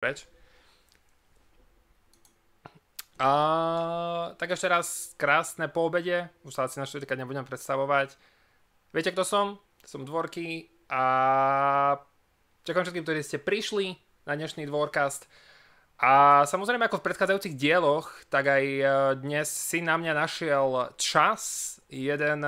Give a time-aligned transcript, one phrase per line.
[0.00, 0.24] preč.
[3.20, 8.16] A, tak ešte raz krásne po obede, už sa asi na týkať nebudem predstavovať.
[8.96, 9.46] Viete, kto som?
[9.84, 11.04] Som Dvorky a
[12.64, 15.28] ďakujem všetkým, ktorí ste prišli na dnešný Dvorkast.
[16.00, 18.84] A samozrejme, ako v predchádzajúcich dieloch, tak aj e,
[19.20, 22.40] dnes si na mňa našiel čas jeden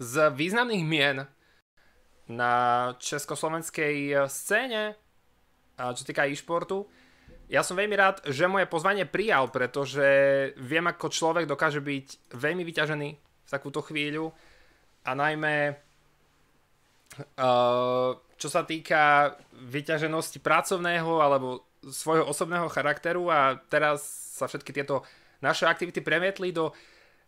[0.00, 1.28] z významných mien
[2.24, 2.52] na
[2.96, 4.96] československej scéne,
[5.76, 6.88] čo týka e-športu.
[7.46, 10.02] Ja som veľmi rád, že moje pozvanie prijal, pretože
[10.58, 14.34] viem, ako človek dokáže byť veľmi vyťažený v takúto chvíľu
[15.06, 15.86] a najmä
[18.36, 24.04] čo sa týka vyťaženosti pracovného alebo svojho osobného charakteru a teraz
[24.36, 25.06] sa všetky tieto
[25.40, 26.74] naše aktivity premietli do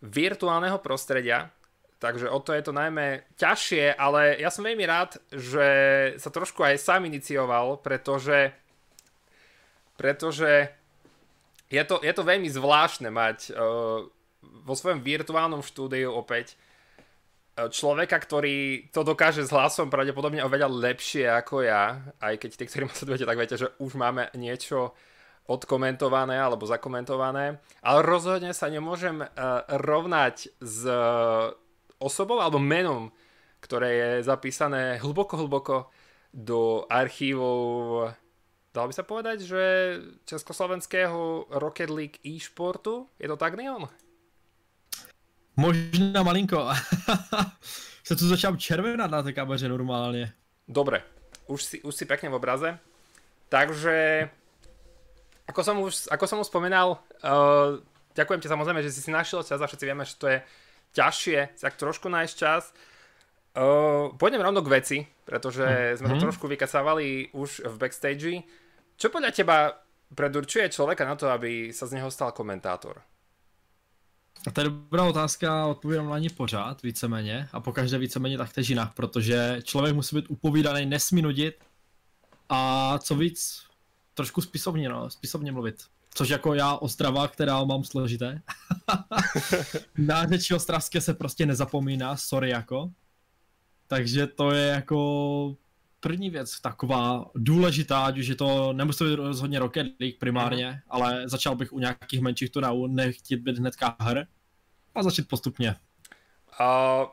[0.05, 1.48] virtuálneho prostredia,
[1.98, 5.69] takže o to je to najmä ťažšie, ale ja som veľmi rád, že
[6.19, 8.55] sa trošku aj sám inicioval, pretože
[9.98, 10.70] pretože
[11.66, 14.06] je to, je to veľmi zvláštne mať uh,
[14.41, 16.55] vo svojom virtuálnom štúdiu opäť
[17.67, 22.83] človeka, ktorý to dokáže s hlasom pravdepodobne oveľa lepšie ako ja, aj keď tí, ktorí
[22.87, 24.94] ma sledujete, tak viete, že už máme niečo
[25.50, 29.27] odkomentované alebo zakomentované, ale rozhodne sa nemôžem uh,
[29.67, 30.81] rovnať s
[31.98, 33.10] osobou alebo menom,
[33.60, 35.77] ktoré je zapísané hlboko, hlboko
[36.32, 38.14] do archívov
[38.78, 39.62] dalo by sa povedať, že
[40.22, 43.10] československého Rocket League e-športu?
[43.19, 43.91] Je to tak, Neon?
[45.58, 46.70] Možná malinko.
[48.06, 50.32] se tu začal červenat na té kameře normálně.
[50.69, 51.02] Dobre,
[51.46, 52.78] už si, už si pekne v obraze.
[53.48, 54.28] Takže,
[55.48, 57.80] ako som už, ako som už spomínal, uh,
[58.12, 60.44] ďakujem ti samozrejme, že si si našiel čas a všetci vieme, že to je
[60.92, 62.72] ťažšie, tak trošku nájsť čas.
[63.58, 65.97] Uh, pôjdem rovno k veci, pretože mm.
[65.98, 66.25] sme to mhm.
[66.31, 68.44] trošku vykacávali už v backstage.
[68.98, 69.56] Čo podľa teba
[70.14, 73.03] predurčuje člověka na to, aby se z něho stal komentátor?
[74.47, 78.94] A to je dobrá otázka, odpovídám na ní pořád, víceméně, a pokaždé víceméně tak jinak,
[78.94, 81.65] protože člověk musí být upovídaný, nesmí nudit
[82.49, 83.66] a co víc,
[84.15, 85.84] trošku spisovně, no, spisovně mluvit.
[86.14, 88.42] Což jako já Ostrava, která mám složité.
[89.98, 92.91] na řeči ostravské se prostě nezapomíná, sorry jako.
[93.86, 95.56] Takže to je jako
[96.00, 100.78] první věc taková důležitá, ať už je to, nemusí být rozhodně Rocket League primárně, mm.
[100.88, 104.25] ale začal bych u nějakých menších turnajů, nechtít být hnedka hr
[104.94, 105.76] a začít postupně.
[106.60, 107.08] Uh,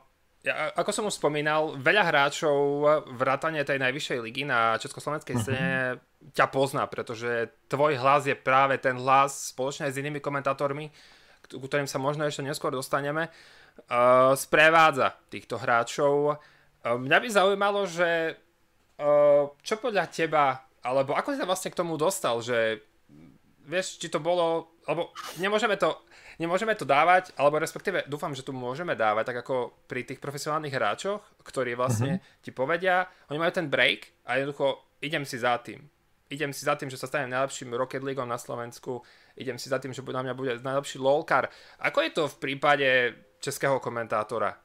[0.46, 2.86] ja, ako som už spomínal, veľa hráčov
[3.18, 5.44] vrátane tej najvyššej ligy na československej uh-huh.
[5.44, 5.74] scéne
[6.32, 10.94] ťa pozná, pretože tvoj hlas je práve ten hlas spoločne s inými komentátormi,
[11.50, 16.38] ku ktorým sa možno ešte neskôr dostaneme, uh, sprevádza týchto hráčov.
[16.86, 18.38] Uh, mňa by zaujímalo, že
[18.96, 22.80] Uh, čo podľa teba, alebo ako si sa vlastne k tomu dostal, že
[23.68, 26.05] vieš, či to bolo, alebo nemôžeme to,
[26.38, 30.72] nemôžeme to dávať, alebo respektíve dúfam, že tu môžeme dávať, tak ako pri tých profesionálnych
[30.72, 32.42] hráčoch, ktorí vlastne uh-huh.
[32.44, 35.84] ti povedia, oni majú ten break a jednoducho idem si za tým.
[36.26, 39.02] Idem si za tým, že sa stanem najlepším Rocket League na Slovensku,
[39.38, 41.48] idem si za tým, že na mňa bude najlepší LOLkar.
[41.78, 42.88] Ako je to v prípade
[43.38, 44.58] českého komentátora?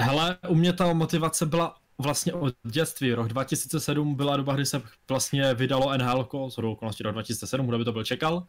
[0.00, 3.14] Hele, u mě ta motivace byla vlastně od dětství.
[3.14, 7.84] Rok 2007 byla doba, kdy se vlastně vydalo NHL, z okolností rok 2007, kdo by
[7.84, 8.46] to byl čekal.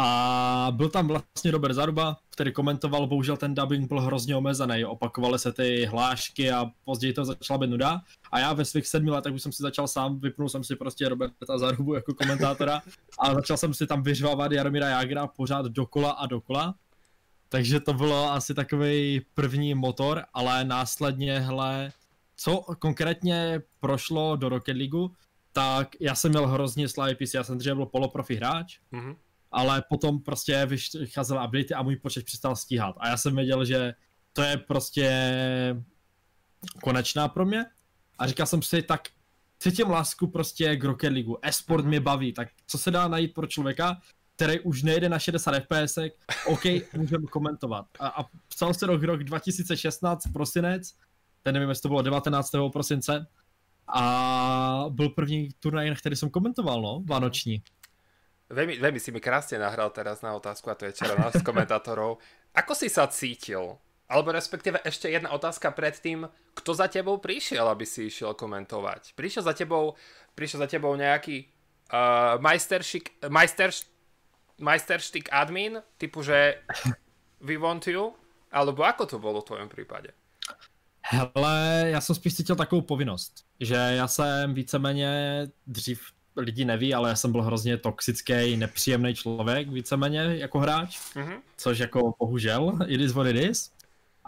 [0.00, 5.38] A byl tam vlastně Robert Zaruba, který komentoval, bohužel ten dubbing byl hrozně omezený, opakovaly
[5.38, 8.00] se ty hlášky a později to začala být nuda.
[8.32, 11.08] A já ve svých sedmi letech už jsem si začal sám, vypnul jsem si prostě
[11.08, 12.82] Roberta Zarubu jako komentátora
[13.18, 16.74] a začal jsem si tam vyřvávat Jaromíra Jagra pořád dokola a dokola.
[17.48, 21.92] Takže to bylo asi takový první motor, ale následně, hele,
[22.36, 25.10] co konkrétně prošlo do Rocket League,
[25.52, 29.16] tak já jsem měl hrozně slabý PC, já jsem dříve byl poloprofi hráč, mm-hmm.
[29.50, 30.66] Ale potom prostě
[31.00, 32.96] vycházela ability a můj počet přestal stíhat.
[32.98, 33.94] A já jsem věděl, že
[34.32, 35.10] to je prostě
[36.82, 37.64] konečná pro mě.
[38.18, 39.00] A říkal jsem si, tak
[39.58, 41.38] cítím lásku prostě k Rocket League.
[41.42, 44.00] Esport mě baví, tak co se dá najít pro člověka,
[44.36, 45.98] který už nejde na 60 FPS,
[46.46, 46.62] OK,
[46.96, 47.86] můžeme komentovat.
[48.00, 50.94] A, a psal se rok, rok 2016, prosinec,
[51.42, 52.50] ten nevím, jestli to bylo 19.
[52.72, 53.26] prosince,
[53.88, 57.62] a byl první turnaj, který jsem komentoval, no, Vánoční.
[58.48, 62.16] Veľmi, veľmi si mi krásne nahral teraz na otázku, a to je čera nás komentátorov.
[62.56, 63.76] Ako si sa cítil?
[64.08, 66.24] Alebo respektíve ešte jedna otázka predtým,
[66.56, 69.12] kto za tebou prišiel, aby si išiel komentovať?
[69.12, 70.00] Prišiel za tebou,
[70.32, 71.44] prišiel za tebou nejaký
[71.92, 73.68] uh, majsteršik, majster,
[74.56, 76.64] majsterštik admin, typu, že
[77.44, 78.16] we want you?
[78.48, 80.16] Alebo ako to bolo v tvojom prípade?
[81.04, 87.08] Hele, já jsem spíš cítil takovou povinnost, že já jsem víceméně dřív lidi neví, ale
[87.08, 91.40] já jsem byl hrozně toxický, nepříjemný člověk, víceméně jako hráč, mm-hmm.
[91.56, 93.70] což jako bohužel, it is what it is.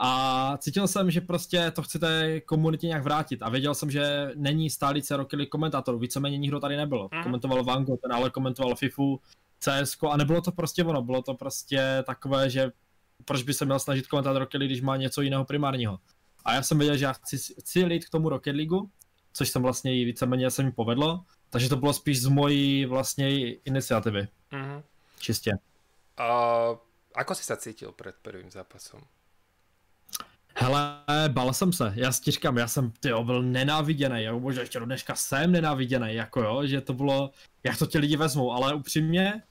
[0.02, 4.70] A cítil jsem, že prostě to chcete komunitě nějak vrátit a věděl jsem, že není
[4.70, 7.08] stálice Rocket komentátorů, víceméně nikdo tady nebyl.
[7.14, 7.22] Mm.
[7.22, 9.20] Komentoval Vango, ten ale komentoval FIFU,
[9.58, 12.72] CSK a nebylo to prostě ono, bylo to prostě takové, že
[13.24, 15.98] proč by se měl snažit komentovat Rocket League, když má něco jiného primárního.
[16.44, 18.88] A já jsem věděl, že já chci, chci jít k tomu Rocket League,
[19.32, 21.20] což jsem vlastně i víceméně se mi povedlo,
[21.50, 24.29] takže to bylo spíš z mojí vlastně iniciativy.
[24.52, 24.82] Mm-hmm.
[25.19, 25.50] Čistě.
[26.20, 26.79] Uh,
[27.14, 29.00] ako si se cítil před prvním zápasem?
[30.55, 34.79] Hele, bal jsem se, já si říkám, já jsem ty byl nenáviděný, já možná ještě
[34.79, 37.31] do dneška jsem nenáviděný, jako jo, že to bylo,
[37.64, 39.43] jak to ti lidi vezmou, ale upřímně,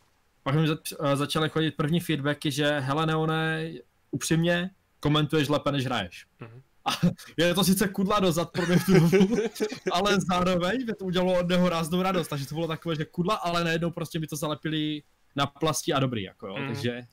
[0.44, 3.72] pak mi zač, eh, začaly chodit první feedbacky, že hele Neone,
[4.12, 4.70] upřímně,
[5.00, 6.26] komentuješ lépe, než hraješ.
[6.42, 6.62] Mm-hmm.
[6.90, 6.92] A
[7.38, 9.38] je to sice kudla dozad pro mě v tu dobu,
[9.92, 13.36] ale zároveň mě to udělalo od něho ráznou radost, takže to bylo takové, že kudla,
[13.36, 15.04] ale najednou prostě mi to zalepili
[15.36, 16.68] na plasti a dobrý, jako jo, mm.
[16.68, 17.06] takže...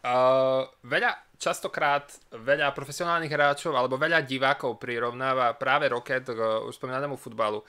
[0.00, 7.20] Uh, veľa, častokrát veľa profesionálnych hráčov alebo veľa divákov prirovnáva práve Rocket k už spomínanému
[7.20, 7.60] futbalu.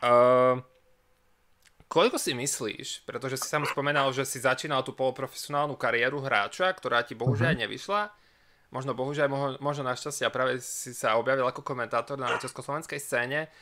[0.00, 0.64] Uh,
[1.92, 7.04] koľko si myslíš, pretože si sam spomenal, že si začínal tú poloprofesionálnu kariéru hráča, ktorá
[7.04, 7.62] ti bohužiaľ uh-huh.
[7.68, 8.00] nevyšla,
[8.72, 13.52] možno bohužiaľ, možno, našťastie a práve si sa objavil ako komentátor na československej scéne.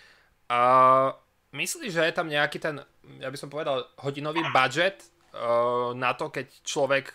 [0.47, 1.11] Uh,
[1.51, 2.79] myslíš, že je tam nejaký ten,
[3.19, 5.03] ja by som povedal, hodinový budget
[5.35, 7.11] uh, na to, keď človek,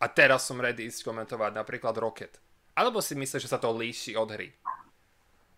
[0.00, 2.40] a teraz som ready ísť komentovať napríklad Rocket.
[2.74, 4.50] Alebo si myslíš, že sa to líši od hry?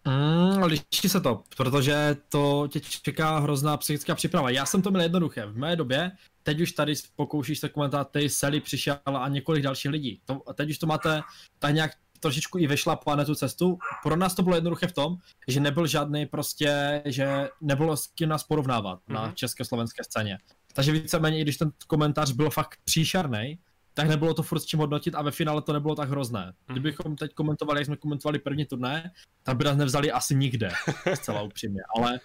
[0.06, 4.50] Mm, liší se to, protože to tě čeká hrozná psychická příprava.
[4.50, 5.46] Já jsem to měl jednoduché.
[5.46, 6.12] V mé době,
[6.42, 10.20] teď už tady pokoušíš se komentovat, ty Sally přišel a několik dalších lidí.
[10.24, 11.20] To, teď už to máte
[11.58, 13.78] tak nějak trošičku i vyšla na tu cestu.
[14.02, 15.16] Pro nás to bylo jednoduché v tom,
[15.48, 19.14] že nebyl žádný prostě, že nebylo s kým nás porovnávat mm-hmm.
[19.14, 19.34] na mhm.
[19.34, 20.38] československé scéně.
[20.72, 23.58] Takže víceméně, i když ten komentář byl fakt příšerný,
[23.96, 26.44] tak nebylo to furt s čím hodnotit a ve finále to nebylo tak hrozné.
[26.44, 26.52] Mhm.
[26.66, 29.10] Kdybychom teď komentovali, jak jsme komentovali první turné,
[29.42, 30.70] tak by nás nevzali asi nikde,
[31.14, 31.80] zcela upřímně.
[31.96, 32.20] Ale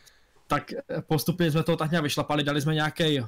[0.48, 0.72] tak
[1.08, 3.20] postupně jsme to tak nějak vyšlapali, dali jsme nějaký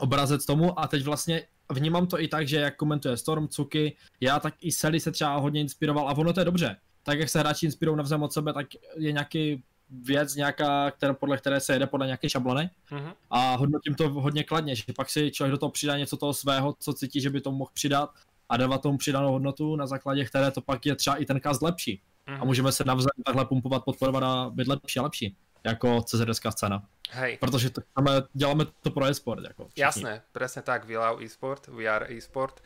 [0.00, 1.42] obrazec tomu a teď vlastně
[1.72, 5.36] vnímám to i tak, že jak komentuje Storm, Cuky, já tak i Sally se třeba
[5.36, 6.76] hodně inspiroval a ono to je dobře.
[7.02, 8.66] Tak jak se hráči inspirují navzájem od sebe, tak
[8.96, 13.14] je nějaký věc nějaká, která, podle které se jede podle nějaké šablony mm-hmm.
[13.30, 16.74] a hodnotím to hodně kladně, že pak si člověk do toho přidá něco toho svého,
[16.78, 18.10] co cítí, že by to mohl přidat
[18.48, 21.62] a dávat tomu přidanou hodnotu, na základě které to pak je třeba i ten cast
[21.62, 22.02] lepší.
[22.26, 22.38] Mm-hmm.
[22.40, 26.82] A můžeme se navzájem takhle pumpovat, podporovat a být lepší a lepší, jako CZSK scéna.
[27.10, 27.38] Hej.
[27.38, 29.44] Protože to, děláme, děláme to pro e-sport.
[29.44, 32.60] Jako Jasné, přesně tak, we love e-sport, we are e-sport.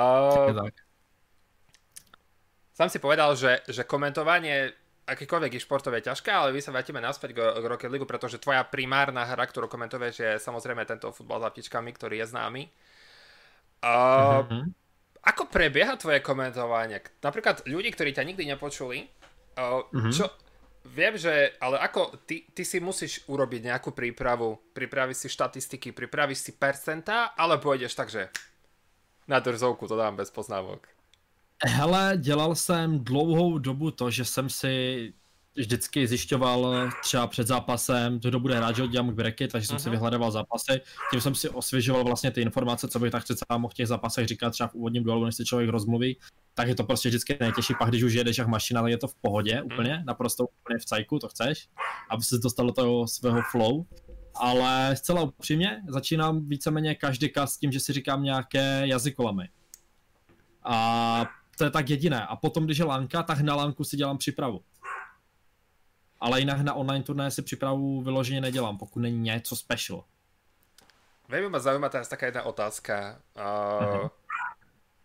[0.00, 0.74] Uh, tak.
[2.74, 4.72] Sám si povedal, že, že komentovanie
[5.06, 9.26] akýkoľvek športov je ťažké, ale vy sa vrátime naspäť k, Rocket League, pretože tvoja primárna
[9.26, 12.62] hra, ktorú komentuješ, je samozrejme tento futbal s aptičkami, ktorý je známy.
[13.82, 14.62] Uh, mm-hmm.
[15.26, 17.02] Ako prebieha tvoje komentovanie?
[17.18, 19.10] Napríklad ľudí, ktorí ťa nikdy nepočuli,
[19.58, 20.12] uh, mm-hmm.
[20.14, 20.30] čo,
[20.86, 26.38] viem, že, ale ako ty, ty si musíš urobiť nejakú prípravu, pripraviť si štatistiky, pripraviť
[26.38, 28.30] si percentá, ale pôjdeš takže
[29.26, 31.01] na drzovku, to dám bez poznámok.
[31.66, 35.12] Hele, dělal jsem dlouhou dobu to, že jsem si
[35.56, 39.80] vždycky zjišťoval třeba před zápasem, kdo bude hrát, že dělám breaky, takže jsem uh-huh.
[39.80, 39.90] si mhm.
[39.90, 43.74] vyhledával zápasy, tím jsem si osvěžoval vlastně ty informace, co bych tak přece mohl v
[43.74, 46.18] těch zápasech říkat třeba v úvodním duelu, než se člověk rozmluví,
[46.54, 49.08] tak je to prostě vždycky nejtěžší, pak když už jedeš jak mašina, tak je to
[49.08, 49.64] v pohodě mhm.
[49.72, 51.68] úplně, naprosto úplně v cajku, to chceš,
[52.10, 53.84] aby se dostal do toho svého flow.
[54.34, 59.48] Ale zcela upřímně začínám víceméně každý kas tím, že si říkám nějaké jazykolamy.
[60.64, 62.26] A to je tak jediné.
[62.26, 64.64] A potom, když je lanka, tak na lanku si dělám přípravu.
[66.20, 70.04] Ale jinak na online turné si přípravu vyloženě nedělám, pokud není něco special.
[71.32, 73.16] Veľmi ma zaujíma teraz taká jedna otázka.
[73.32, 74.10] Uh, uh-huh.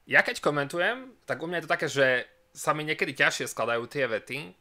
[0.07, 3.87] Ja keď komentujem, tak u mňa je to také, že sa mi niekedy ťažšie skladajú
[3.87, 4.51] tie vety,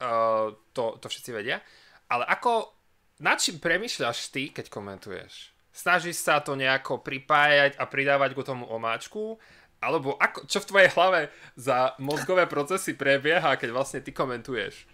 [0.00, 1.60] uh, to, to všetci vedia,
[2.08, 2.72] ale ako,
[3.20, 5.52] nad čím premyšľaš ty, keď komentuješ?
[5.72, 9.36] Snažíš sa to nejako pripájať a pridávať k tomu omáčku,
[9.82, 14.86] alebo ako, čo v tvojej hlave za mozgové procesy prebieha, keď vlastně ty komentuješ?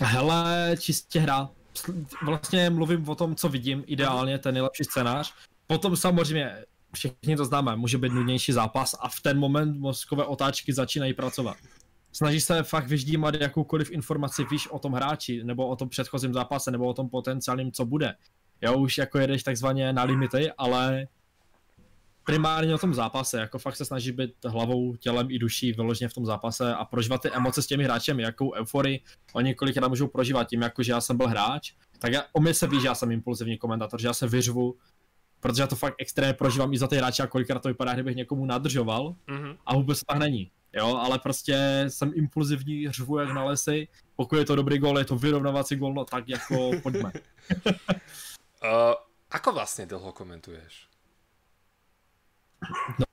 [0.00, 1.48] Hele, čistě hra.
[2.22, 5.34] Vlastně mluvím o tom, co vidím, ideálně ten nejlepší scénář.
[5.66, 6.64] Potom samozřejmě,
[6.94, 11.56] všichni to známe, může být nudnější zápas a v ten moment mozkové otáčky začínají pracovat.
[12.12, 16.70] Snažíš se fakt vyždímat jakoukoliv informaci víš o tom hráči, nebo o tom předchozím zápase,
[16.70, 18.14] nebo o tom potenciálním, co bude.
[18.60, 21.06] Jo, už jako jedeš takzvaně na limity, ale
[22.24, 26.14] primárně o tom zápase, jako fakt se snaží být hlavou, tělem i duší vyloženě v
[26.14, 29.00] tom zápase a prožívat ty emoce s těmi hráči, jakou euforii
[29.32, 32.54] oni kolikrát můžou prožívat tím, jako že já jsem byl hráč, tak já, o mě
[32.54, 34.76] se ví, že já jsem impulzivní komentátor, že já se vyřvu,
[35.40, 38.16] protože já to fakt extrémně prožívám i za ty hráče a kolikrát to vypadá, kdybych
[38.16, 39.56] někomu nadržoval mm-hmm.
[39.66, 40.50] a vůbec to tak není.
[40.72, 45.04] Jo, ale prostě jsem impulzivní, řvu jak na lesy, pokud je to dobrý gol, je
[45.04, 47.12] to vyrovnávací gol, no tak jako pojďme.
[47.66, 47.74] uh,
[49.30, 50.93] ako vlastně dlouho komentuješ?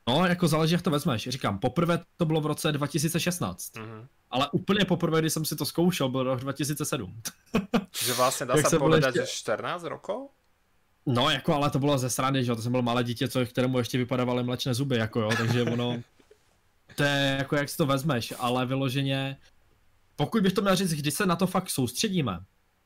[0.07, 1.29] No, jako záleží, jak to vezmeš.
[1.29, 3.73] Říkám, poprvé to bylo v roce 2016.
[3.73, 4.07] Mm-hmm.
[4.31, 7.21] Ale úplně poprvé, když jsem si to zkoušel, byl rok 2007.
[8.05, 9.31] že vlastně dá se povedat, ještě...
[9.31, 10.29] že 14 rokov?
[11.05, 13.77] No, jako, ale to bylo ze strany, že to jsem byl malé dítě, co, kterému
[13.77, 16.01] ještě vypadávaly mlečné zuby, jako jo, takže ono,
[16.95, 19.37] to je jako jak si to vezmeš, ale vyloženě,
[20.15, 22.39] pokud bych to měl říct, když se na to fakt soustředíme,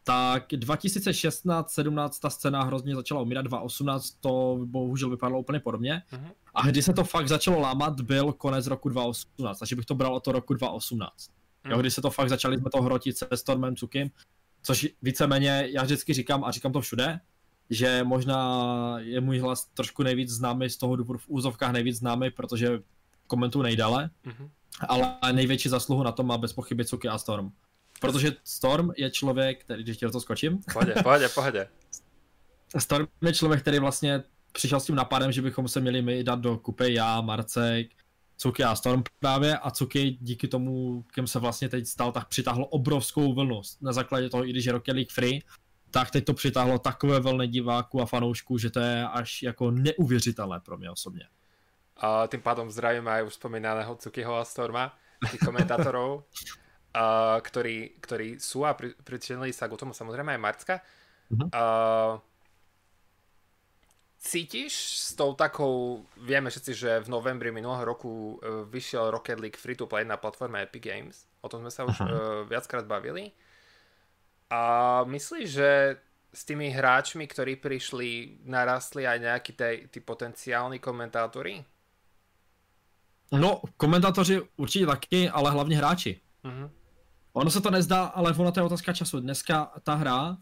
[0.03, 6.03] tak 2016-17 ta scéna hrozně začala umírat, 2018 to bohužel vypadalo úplně podobně.
[6.11, 6.31] Uh-huh.
[6.55, 10.15] A když se to fakt začalo lámat, byl konec roku 2018, takže bych to bral
[10.15, 11.15] od toho roku 2018.
[11.15, 11.71] Uh-huh.
[11.71, 14.11] Jo, když se to fakt začali jsme to hrotit se Stormem Cukim,
[14.61, 17.19] což víceméně já vždycky říkám a říkám to všude,
[17.69, 22.31] že možná je můj hlas trošku nejvíc známý z toho důvodu v úzovkách nejvíc známý,
[22.31, 22.79] protože
[23.27, 24.49] komentuju nejdále, mm-hmm.
[24.87, 27.51] ale největší zasluhu na tom má bez pochyby Cuky a Storm.
[27.99, 30.59] Protože Storm je člověk, který, když tě to skočím.
[30.73, 31.67] Pohodě, pohodě, pohodě.
[32.77, 34.23] Storm je člověk, který vlastně
[34.55, 37.87] přišel s tím napadem, že bychom se měli my dát do kupy já, Marcek,
[38.37, 42.65] Cuky a Storm právě a Cuky díky tomu, kým se vlastně teď stal, tak přitáhlo
[42.65, 43.61] obrovskou vlnu.
[43.81, 45.43] Na základě toho, i když je Rocket League free,
[45.91, 50.59] tak teď to přitáhlo takové vlny diváků a fanoušků, že to je až jako neuvěřitelné
[50.59, 51.27] pro mě osobně.
[51.97, 54.91] A tým pádom zdravím aj už spomínaného Cukyho a Storma,
[55.31, 56.27] tých komentátorov,
[56.95, 60.75] a, ktorí, ktorí sú a pri, pričinili sa k tomu samozrejme aj Marcka.
[61.31, 61.47] Uh-huh.
[61.51, 61.63] A,
[64.25, 69.61] cítiš s tou takou, vieme všetci, že v novembri minulého roku e, vyšiel Rocket League
[69.61, 72.09] free to play na platforme Epic Games, o tom sme sa už uh-huh.
[72.09, 73.29] uh, viackrát bavili.
[74.49, 75.69] A myslíš, že
[76.33, 79.51] s tými hráčmi, ktorí prišli, narastli aj nejakí
[79.87, 81.63] tí potenciálni komentátori?
[83.31, 86.21] No, komentátoři určitě taky, ale hlavně hráči.
[86.43, 86.69] Mm-hmm.
[87.33, 89.19] Ono se to nezdá, ale ono to je otázka času.
[89.19, 90.37] Dneska ta hra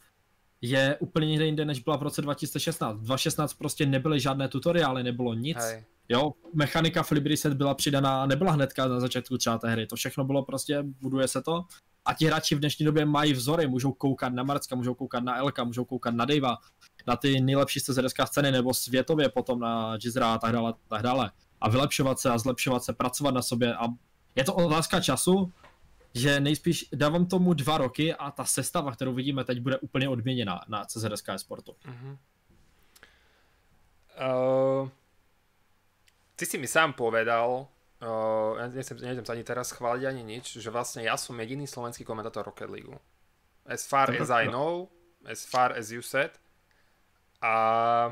[0.66, 2.98] je úplně někde jinde, než byla v roce 2016.
[2.98, 5.58] 2016 prostě nebyly žádné tutoriály, nebylo nic.
[5.58, 5.84] Hej.
[6.10, 9.88] Jo, mechanika v set byla přidaná, nebyla hnedka na začátku třeba té hry.
[9.88, 11.64] To všechno bylo prostě, buduje se to
[12.06, 15.38] a ti hráči v dnešní době mají vzory, můžou koukat na Marcka, můžou koukat na
[15.38, 16.58] Elka, můžou koukat na Davea,
[17.08, 21.32] na ty nejlepší CZSK scény nebo světově potom na Jizra a tak dále, tak dále.
[21.62, 23.88] A vylepšovat se a zlepšovat se, pracovat na sobě a
[24.36, 25.52] je to otázka času,
[26.14, 30.62] že nejspíš dávám tomu dva roky a ta sestava, kterou vidíme teď, bude úplně odměněna
[30.68, 31.76] na CZSK sportu.
[31.86, 32.18] Uh-huh.
[34.14, 34.90] Uh,
[36.36, 37.68] ty si mi sám povedal,
[38.04, 41.64] Uh, ja nechcem, nechcem sa ani teraz chváliť ani nič, že vlastne ja som jediný
[41.64, 42.92] slovenský komentátor Rocket League.
[43.64, 44.92] As far as I know,
[45.24, 46.36] as far as you said.
[47.40, 48.12] A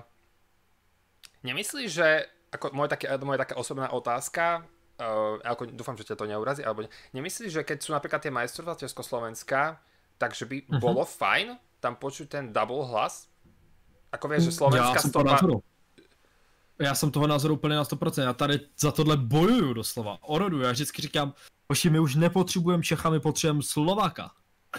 [1.43, 2.07] nemyslíš, že
[2.55, 4.63] ako moje, také, moje taká osobná otázka,
[5.01, 8.29] uh, ako dúfam, že ťa to neurazí, alebo ne, nemyslíš, že keď sú napríklad tie
[8.29, 9.81] majstrovstvá Československa,
[10.21, 10.77] takže by uh-huh.
[10.77, 13.25] bolo fajn tam počuť ten double hlas?
[14.13, 15.63] Ako vieš, že Slovenská ja stopa
[16.81, 18.23] já jsem toho názoru úplně na 100%.
[18.23, 20.17] Já tady za tohle bojuju doslova.
[20.21, 20.61] Orodu.
[20.61, 21.33] Já vždycky říkám,
[21.69, 24.31] hoši, my už nepotřebujeme Čecha, my potřebujeme Slováka.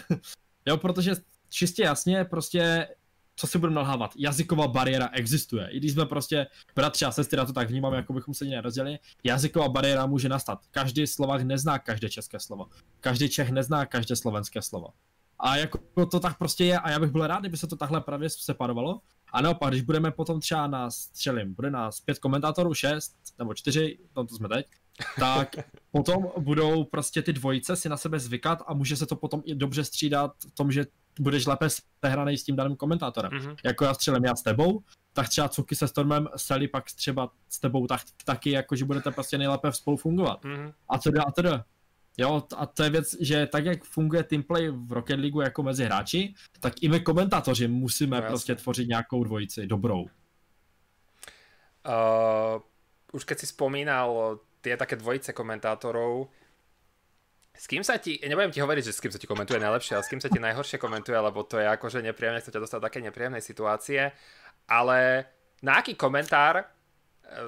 [0.65, 1.15] jo, protože
[1.49, 2.87] čistě jasně, prostě
[3.35, 5.69] co si budeme nalhávat, jazyková bariéra existuje.
[5.71, 8.99] I když jsme prostě bratři a sestry, já to tak vnímám, jako bychom se nerozdělili,
[9.23, 10.59] jazyková bariéra může nastat.
[10.71, 12.65] Každý Slovák nezná každé české slovo.
[12.99, 14.87] Každý Čech nezná každé slovenské slovo.
[15.39, 15.79] A jako
[16.11, 19.01] to tak prostě je a já bych byl rád, kdyby se to takhle právě separovalo.
[19.33, 23.99] A naopak, když budeme potom třeba na střelím, bude nás pět komentátorů, šest nebo čtyři,
[24.15, 24.65] no to jsme teď,
[25.19, 25.55] tak
[25.91, 29.55] potom budou prostě ty dvojice si na sebe zvykat a může se to potom i
[29.55, 30.85] dobře střídat v tom, že
[31.19, 31.67] budeš lépe
[32.05, 33.31] sehraný s tím daným komentátorem.
[33.31, 33.55] Mm-hmm.
[33.65, 37.59] Jako já střelím já s tebou, tak třeba Cuky se Stormem, Sally pak třeba s
[37.59, 40.43] tebou tak, taky, jako že budete prostě nejlépe spolu fungovat.
[40.43, 40.73] Mm-hmm.
[40.89, 41.65] A teda a teda.
[42.17, 45.85] Jo, a to je věc, že tak, jak funguje teamplay v Rocket League jako mezi
[45.85, 50.05] hráči, tak i my komentátoři musíme no, prostě tvořit nějakou dvojici, dobrou.
[51.83, 52.61] Uh,
[53.13, 56.31] už keď si spomínal tie také dvojice komentátorov,
[57.53, 60.03] s kým sa ti, nebudem ti hovoriť, že s kým sa ti komentuje najlepšie, ale
[60.03, 62.85] s kým sa ti najhoršie komentuje, lebo to je akože nepríjemné, chcem ťa dostať do
[62.89, 64.11] také nepríjemnej situácie,
[64.65, 65.25] ale
[65.61, 66.67] na aký komentár eh,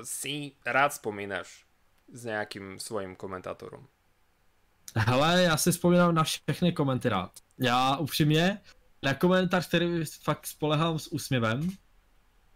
[0.05, 1.65] si rád spomínaš
[2.13, 3.87] s nejakým svojím komentátorom?
[4.95, 7.31] Hele, já si vzpomínám na všechny komenty rád.
[7.59, 8.61] Já upřímně,
[9.03, 11.69] na komentář, který fakt spolehám s úsměvem,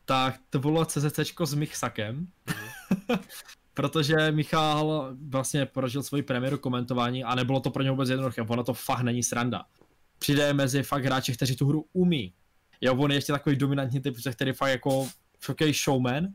[0.05, 2.15] tak to bylo CZCčko s Michsakem.
[2.15, 3.17] Mm.
[3.79, 8.63] protože Michal vlastně prožil svoji premiéru komentování a nebylo to pro něj vůbec jednoduché, ono
[8.63, 9.65] to fakt není sranda.
[10.17, 12.33] Přijde mezi fakt hráči, kteří tu hru umí.
[12.81, 15.07] Jo, on je ještě takový dominantní typ, který fakt jako
[15.83, 16.27] showman,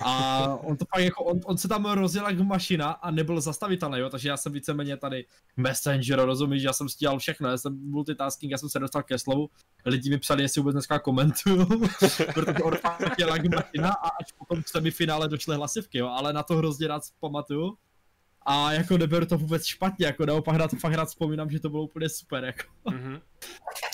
[0.00, 3.98] a on to fakt jako, on, on se tam rozjel jak mašina a nebyl zastavitelný,
[3.98, 8.52] jo, takže já jsem víceméně tady messenger, rozumíš, já jsem stíhal všechno, já jsem multitasking,
[8.52, 9.50] já jsem se dostal ke slovu,
[9.86, 11.66] lidi mi psali, jestli vůbec dneska komentuju,
[12.34, 16.32] protože on fakt je jak mašina a až potom v semifinále došly hlasivky, jo, ale
[16.32, 17.76] na to hrozně rád pamatuju
[18.46, 21.70] a jako neberu to vůbec špatně, jako naopak na to fakt rád vzpomínám, že to
[21.70, 22.62] bylo úplně super, jako.
[22.86, 23.20] Mm-hmm.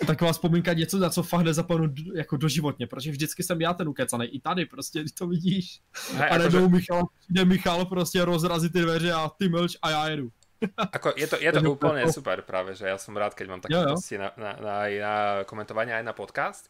[0.06, 4.26] Taková vzpomínka něco, za co fakt nezapomenu jako doživotně, protože vždycky jsem já ten ukecaný,
[4.26, 5.80] i tady prostě, ty to vidíš.
[6.14, 6.68] Hej, a nejdou že...
[6.68, 10.30] Michal, přijde Michal prostě rozrazit ty dveře a ty mlč a já jedu.
[10.92, 13.78] Ako, je to, je to úplne super práve, že ja som rád, keď mám také
[13.78, 15.14] hosti na, na, na, aj na
[15.46, 16.66] komentovanie, aj na podcast.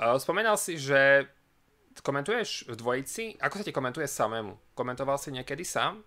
[0.00, 0.16] Uh,
[0.56, 1.28] si, že
[2.00, 3.36] komentuješ v dvojici.
[3.36, 4.56] Ako sa ti komentuje samému?
[4.72, 6.00] Komentoval si niekedy sám?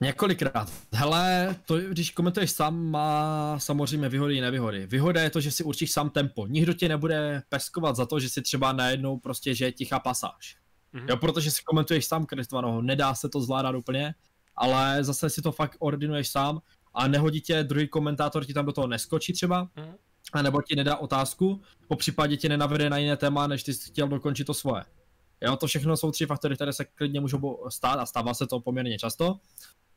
[0.00, 0.72] Několikrát.
[0.92, 4.86] Hele, to, když komentuješ sám, má samozřejmě výhody i nevýhody.
[4.86, 6.46] Výhoda je to, že si určíš sám tempo.
[6.46, 10.56] Nikdo tě nebude peskovat za to, že si třeba najednou prostě, že je tichá pasáž.
[10.94, 11.06] Mm-hmm.
[11.08, 14.14] Jo, protože si komentuješ sám Kristvanoho, nedá se to zvládat úplně,
[14.56, 16.60] ale zase si to fakt ordinuješ sám
[16.94, 19.94] a nehodí tě druhý komentátor, ti tam do toho neskočí třeba, mm-hmm.
[20.32, 23.88] a nebo ti nedá otázku, po případě ti nenavede na jiné téma, než ty jsi
[23.88, 24.84] chtěl dokončit to svoje.
[25.40, 28.60] Jo, to všechno jsou tři faktory, které se klidně můžou stát a stává se to
[28.60, 29.40] poměrně často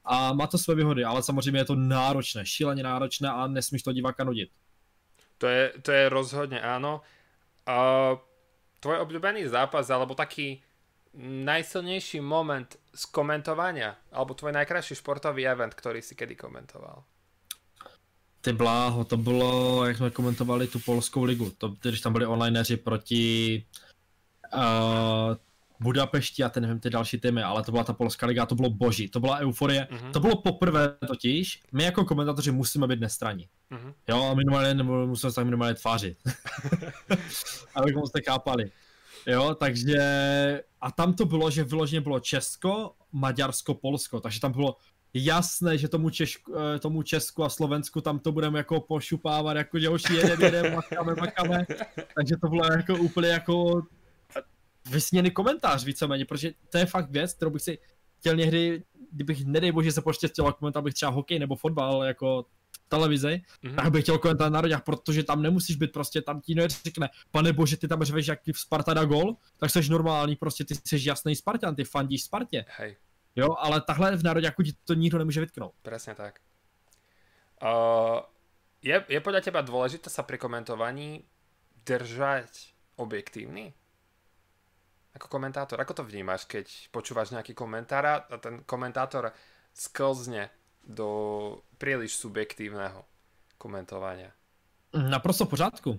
[0.06, 3.94] a má to své výhody, ale samozřejmě je to náročné, šíleně náročné a nesmíš to
[3.94, 4.50] diváka nudit.
[5.38, 7.02] To je, to je rozhodně ano.
[7.66, 7.76] A
[8.80, 10.64] tvoj obľúbený zápas, alebo taký
[11.20, 17.04] najsilnejší moment z komentovania, alebo tvoj najkrajší športový event, který si kedy komentoval?
[18.42, 22.78] Ty bláho, to bylo, jak jsme komentovali tu polskou ligu, to, když tam byli onlineři
[22.78, 23.66] proti
[24.56, 25.36] uh,
[25.80, 28.70] Budapešti a ten nevím ty další týmy, ale to byla ta polská liga, to bylo
[28.70, 29.88] boží, to byla euforie.
[29.92, 30.12] Mm-hmm.
[30.12, 33.48] To bylo poprvé totiž, my jako komentátoři musíme být nestraní.
[33.72, 33.94] Mm-hmm.
[34.10, 36.18] Jo, a minimálně, nebo musíme se tak minimálně tvářit.
[37.76, 38.72] Abychom se chápali.
[39.28, 40.00] Jo, takže
[40.82, 44.76] a tam to bylo, že vyloženě bylo Česko, Maďarsko, Polsko, takže tam bylo
[45.14, 49.80] jasné, že tomu, Češku, eh, tomu Česku a Slovensku tam to budeme jako pošupávat, jako
[49.80, 51.66] dělší jedem, jedem, makáme, makáme,
[52.16, 53.82] takže to bylo jako úplně jako
[54.90, 57.78] vysněný komentář víceméně, protože to je fakt věc, kterou bych si
[58.20, 62.46] chtěl někdy, kdybych, nedej bože, se poštěstilo komentovat bych třeba hokej nebo fotbal jako
[62.88, 63.76] televizi, mm-hmm.
[63.76, 67.54] tak bych chtěl komentovat na rodách, protože tam nemusíš být prostě, tam ti řekne, pane
[67.54, 71.08] bože, ty tam řveš, jak v Sparta dá gol, tak jsi normální, prostě ty jsi
[71.08, 72.66] jasný Spartan, ty fandíš Spartě.
[72.78, 72.98] Hej.
[73.36, 75.74] Jo, ale takhle v nároďáku ti to nikdo nemůže vytknout.
[75.82, 76.40] Přesně tak.
[77.64, 78.20] Uh,
[78.82, 81.24] je, je podle teba důležité se při komentovaní
[81.86, 82.50] držet
[82.96, 83.74] objektívny?
[85.20, 89.36] Ako komentátor, ako to vnímaš, keď počúvaš nejaký komentár a ten komentátor
[89.76, 90.48] sklzne
[90.80, 93.04] do príliš subjektívneho
[93.60, 94.32] komentovania?
[94.96, 95.92] Naprosto v pořádku.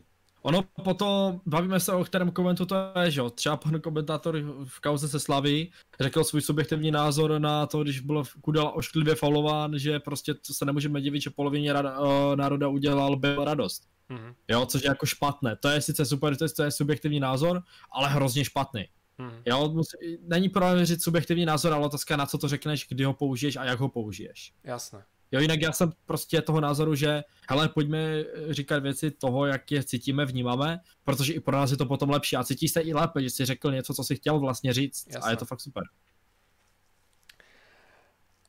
[0.43, 4.81] Ono potom, bavíme se o kterém komentu to je, že jo, třeba pan komentátor v
[4.81, 10.01] kauze se slaví řekl svůj subjektivní názor na to, když byl Kudela ošklivě faulován, že
[10.01, 13.83] prostě se nemůžeme divit, že polovině rada, uh, národa udělal byl radost.
[14.11, 14.35] Mm-hmm.
[14.49, 15.57] Jo, což je jako špatné.
[15.57, 18.89] To je sice super, to je subjektivní názor, ale hrozně špatný.
[19.21, 19.43] Hmm.
[19.47, 23.15] Jo, musí, není problém říct subjektivní názor, ale otázka na co to řekneš, kdy ho
[23.15, 24.53] použiješ a jak ho použiješ.
[24.65, 25.05] Jasné.
[25.33, 29.85] Jo, jinak já jsem prostě toho názoru, že hele, pojďme říkat věci toho, jak je
[29.85, 33.23] cítíme, vnímáme, protože i pro nás je to potom lepší a cítíš se i lépe,
[33.23, 35.29] že jsi řekl něco, co jsi chtěl vlastně říct Jasné.
[35.29, 35.83] a je to fakt super.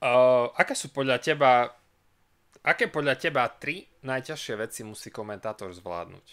[0.03, 1.75] Uh, aké jsou podle teba
[2.63, 6.23] aké podle teba tři nejtěžší věci musí komentátor zvládnout?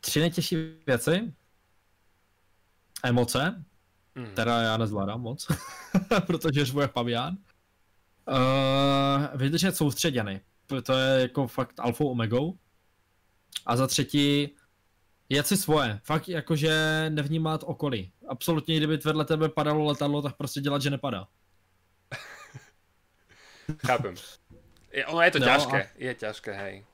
[0.00, 1.32] Tři nejtěžší věci?
[3.02, 3.64] Emoce,
[4.14, 4.26] mm.
[4.34, 5.46] teda já nezvládám moc,
[6.26, 7.36] protože žvu jak pavián.
[8.28, 10.40] Uh, vydržet soustředěný,
[10.82, 12.58] to je jako fakt alfou omegou.
[13.66, 14.56] A za třetí,
[15.28, 18.12] jet si svoje, fakt jakože nevnímat okolí.
[18.28, 21.28] Absolutně, kdyby vedle tebe padalo letadlo, tak prostě dělat, že nepadá.
[23.86, 24.14] Chápem.
[24.92, 25.88] Je, ono je to no, těžké, a...
[25.96, 26.84] je těžké, hej.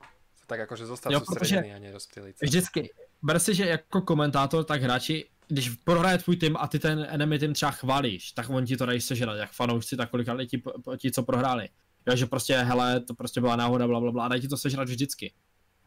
[0.47, 2.90] Tak jakože zostať soustředěný a nerozptýlit Vždycky,
[3.23, 7.38] ber si, že jako komentátor, tak hráči když prohraje tvůj tým a ty ten enemy
[7.38, 10.62] tým třeba chválíš, tak on ti to dají sežrat, jak fanoušci, tak kolik ti,
[10.98, 11.68] ti, co prohráli.
[12.06, 14.56] Jo, že prostě, hele, to prostě byla náhoda, bla, bla, bla, a dají ti to
[14.56, 15.32] sežrat vždycky.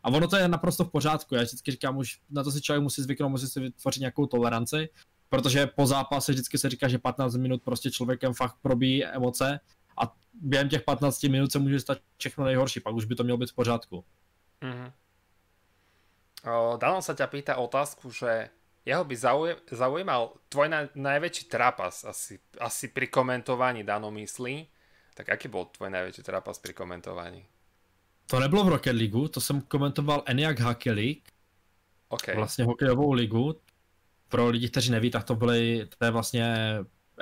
[0.03, 2.83] A ono to je naprosto v pořádku, já vždycky říkám, už na to si člověk
[2.83, 4.89] musí zvyknout, musí si vytvořit nějakou toleranci,
[5.29, 9.59] protože po zápase vždycky se říká, že 15 minut prostě člověkem fakt probíjí emoce
[10.01, 13.37] a během těch 15 minut se může stát všechno nejhorší, pak už by to mělo
[13.37, 14.05] být v pořádku.
[14.61, 14.91] Mm-hmm.
[16.81, 18.49] Dano sa ťa pýta otázku, že
[18.85, 19.15] jeho by
[19.71, 24.67] zaujímal tvoj na, najväčší trapas asi, asi pri komentovaní Dano myslí.
[25.13, 27.45] Tak aký bol tvoj najväčší trapas pri komentovaní?
[28.27, 31.27] To nebylo v Rocket League, to jsem komentoval Eniak Hockey League.
[32.09, 32.35] Okay.
[32.35, 33.61] Vlastně hokejovou ligu.
[34.27, 36.55] Pro lidi, kteří neví, tak to byly, to je vlastně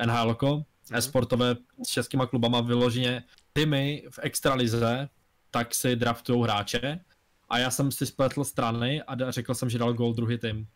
[0.06, 0.66] NHL, mm-hmm.
[0.98, 5.10] e-sportové s českýma klubama vyloženě týmy v extralize,
[5.52, 7.00] tak si draftují hráče.
[7.50, 10.68] A já jsem si spletl strany a řekl jsem, že dal gol druhý tým.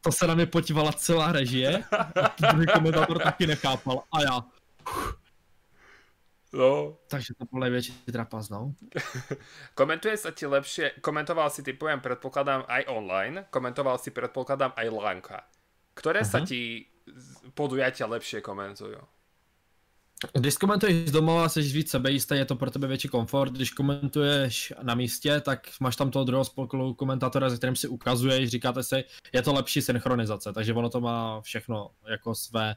[0.00, 1.84] To se na mě podívala celá režie.
[2.22, 4.02] A druhý komentátor taky nechápal.
[4.12, 4.44] A já.
[6.52, 6.96] No.
[7.08, 8.74] Takže to byl největší trapas, no.
[9.74, 15.38] Komentuje sa ti lepšie, komentoval si typujem, predpokladám aj online, komentoval si predpokladám aj Lanka.
[16.22, 16.46] Sa mhm.
[16.46, 16.86] ti
[17.58, 19.13] podujatia lepšie komentujú?
[20.32, 23.52] Když komentuješ z domova, jsi víc sebejistý, je to pro tebe větší komfort.
[23.52, 28.50] Když komentuješ na místě, tak máš tam toho druhého spolu komentátora, se kterým si ukazuješ,
[28.50, 32.76] říkáte si, je to lepší synchronizace, takže ono to má všechno jako své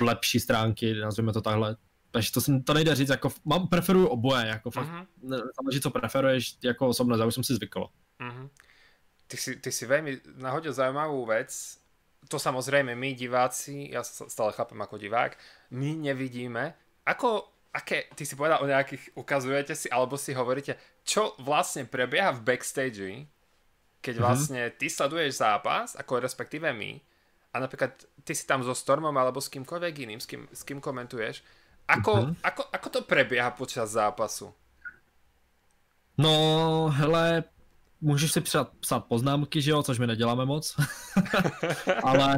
[0.00, 1.76] lepší stránky, nazveme to takhle.
[2.10, 5.42] Takže to, jsem, to nejde říct, jako mám, preferuju oboje, jako fakt, uh-huh.
[5.60, 7.86] záleží, co preferuješ jako osobnost, já už jsem si zvykl.
[8.20, 8.48] Uh-huh.
[9.26, 11.50] Ty si, ty si veľmi nahodil zaujímavú vec,
[12.26, 15.38] to samozrejme my diváci, ja sa stále chápem ako divák,
[15.74, 16.74] my nevidíme,
[17.06, 20.74] ako, aké, ty si povedal o nejakých, ukazujete si, alebo si hovoríte,
[21.06, 23.30] čo vlastne prebieha v backstage,
[24.02, 24.26] keď mm-hmm.
[24.26, 26.98] vlastne ty sleduješ zápas, ako respektíve my,
[27.54, 27.94] a napríklad
[28.26, 31.40] ty si tam so Stormom alebo s kýmkoľvek iným, s kým, s kým komentuješ,
[31.86, 32.42] ako, mm-hmm.
[32.42, 34.50] ako, ako to prebieha počas zápasu?
[36.18, 37.46] No, hele,
[38.00, 40.76] můžeš si psát, psát poznámky, že jo, což my neděláme moc,
[42.02, 42.36] ale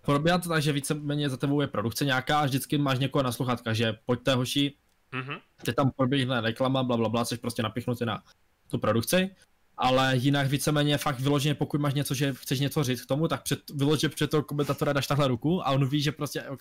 [0.00, 3.32] probíhá to tak, že víceméně za tebou je produkce nějaká a vždycky máš někoho na
[3.32, 4.74] sluchátka, že pojďte hoši,
[5.12, 5.40] mm-hmm.
[5.64, 8.22] teď tam probíhne reklama, bla, bla, bla, což prostě napichnutý na
[8.70, 9.30] tu produkci,
[9.76, 13.42] ale jinak víceméně fakt vyloženě, pokud máš něco, že chceš něco říct k tomu, tak
[13.42, 16.60] před, vyloženě před toho komentatora dáš takhle ruku a on ví, že prostě, OK,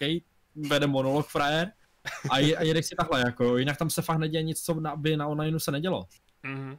[0.55, 1.71] vede monolog frajer
[2.29, 5.17] a, je, a jedeš si takhle, jako, jinak tam se fakt neděje nic, co by
[5.17, 6.05] na onlineu se nedělo.
[6.43, 6.77] Mm-hmm.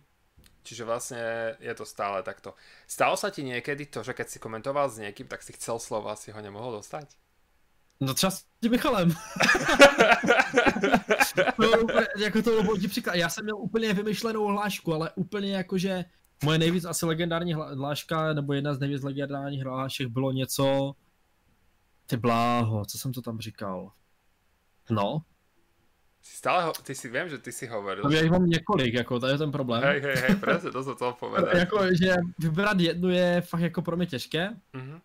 [0.64, 1.20] Čiže vlastne
[1.61, 2.57] je to stále takto.
[2.88, 6.09] Stalo sa ti niekedy to, že keď si komentoval s niekým, tak si chcel slovo
[6.09, 7.12] a si ho nemohol dostať?
[8.00, 9.09] No třeba s tím Michalem.
[11.59, 11.68] no,
[12.18, 13.14] jako to bylo příklad.
[13.14, 16.05] Já jsem měl úplně vymyšlenou hlášku, ale úplně jakože
[16.44, 20.94] moje nejvíc asi legendární hláška, nebo jedna z nejvíc legendárních hlášek bylo něco,
[22.07, 23.92] ty bláho, co jsem to tam říkal?
[24.90, 25.22] No,
[26.24, 28.12] si stále ho, ty si vím, že ty si hovoril.
[28.12, 29.82] Já jich mám několik, jako, to je ten problém.
[29.82, 31.56] Hej, hej, hej, presne, to jsem to povedal.
[31.56, 34.50] jako, že vybrat jednu je fakt jako pro mě těžké.
[34.74, 35.00] Mm-hmm.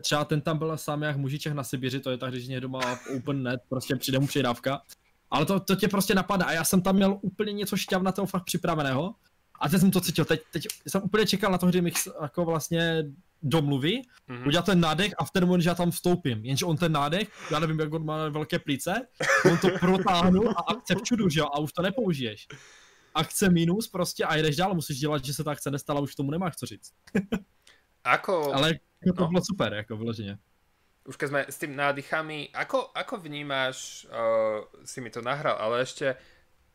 [0.00, 2.98] Třeba ten tam byl sám jak mužiček na Sibiři, to je tak, když někdo má
[3.16, 4.82] open net, prostě přijde mu přidávka.
[5.30, 8.44] Ale to, to tě prostě napadá a já jsem tam měl úplně něco šťavnatého fakt
[8.44, 9.14] připraveného.
[9.60, 12.44] A teď jsem to cítil, teď, teď jsem úplně čekal na to, kdy mi jako
[12.44, 13.04] vlastně
[13.42, 14.46] domluví, mm-hmm.
[14.46, 16.44] udělat ten nádech a v ten moment, že já tam vstoupím.
[16.44, 19.06] Jenže on ten nádech, já nevím, jak on má velké plíce,
[19.50, 22.48] on to protáhnu a akce čudu, že jo, a už to nepoužiješ.
[23.14, 26.30] Akce minus prostě a jdeš dál, musíš dělat, že se ta akce nestala, už tomu
[26.30, 26.92] nemáš co říct.
[28.04, 28.54] Ako...
[28.54, 28.74] Ale
[29.16, 29.28] to no.
[29.28, 30.38] bylo super, jako vyloženě.
[31.02, 35.82] Už keď sme s tým nádychami, ako, ako vnímáš, uh, si mi to nahral, ale
[35.82, 36.14] ešte,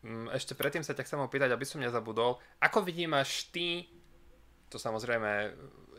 [0.04, 3.88] um, ešte predtým sa ťa chcem opýtať, aby som nezabudol, ako vnímaš ty,
[4.68, 5.56] to samozrejme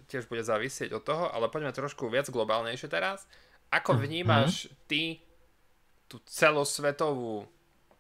[0.09, 3.29] tiež bude závisieť od toho, ale poďme trošku viac globálnejšie teraz.
[3.69, 4.01] Ako mhm.
[4.01, 5.21] vnímaš ty
[6.09, 7.45] tú celosvetovú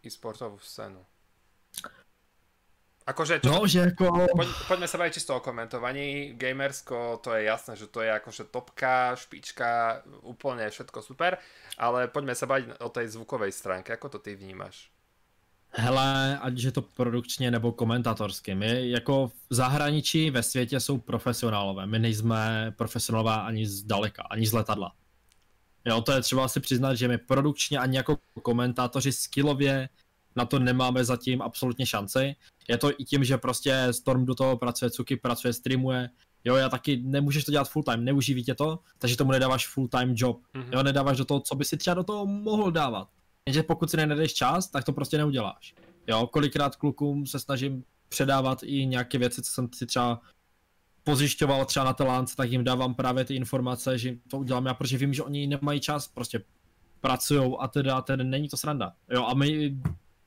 [0.00, 1.04] e-sportovú scénu?
[3.08, 4.28] Akože, čo, no, že ako...
[4.36, 6.36] poď, poďme sa baviť čisto o komentovaní.
[6.36, 11.40] Gamersko, to je jasné, že to je akože topka, špička, úplne všetko super,
[11.80, 13.96] ale poďme sa baviť o tej zvukovej stránke.
[13.96, 14.92] Ako to ty vnímaš?
[15.80, 21.86] Hele, ať je to produkčně nebo komentatorsky, my jako v zahraničí ve světě jsou profesionálové,
[21.86, 24.92] my nejsme profesionálové ani z daleka, ani z letadla.
[25.84, 29.88] Jo, to je třeba si přiznat, že my produkčně ani jako komentátoři skillově
[30.36, 32.36] na to nemáme zatím absolutně šanci.
[32.68, 36.10] Je to i tím, že prostě Storm do toho pracuje, Cuky pracuje, streamuje.
[36.44, 39.88] Jo, já taky nemůžeš to dělat full time, neuživí tě to, takže tomu nedáváš full
[39.88, 40.40] time job.
[40.54, 40.68] Mm-hmm.
[40.72, 43.08] Jo, nedáváš do toho, co by si třeba do toho mohl dávat.
[43.48, 45.74] Jenže pokud si nenedeš čas, tak to prostě neuděláš.
[46.06, 50.20] Jo, kolikrát klukům se snažím předávat i nějaké věci, co jsem si třeba
[51.04, 54.98] pozjišťoval třeba na Telance, tak jim dávám právě ty informace, že to udělám já, protože
[54.98, 56.44] vím, že oni nemají čas, prostě
[57.00, 58.92] pracují a teda, a teda není to sranda.
[59.10, 59.76] Jo, a my,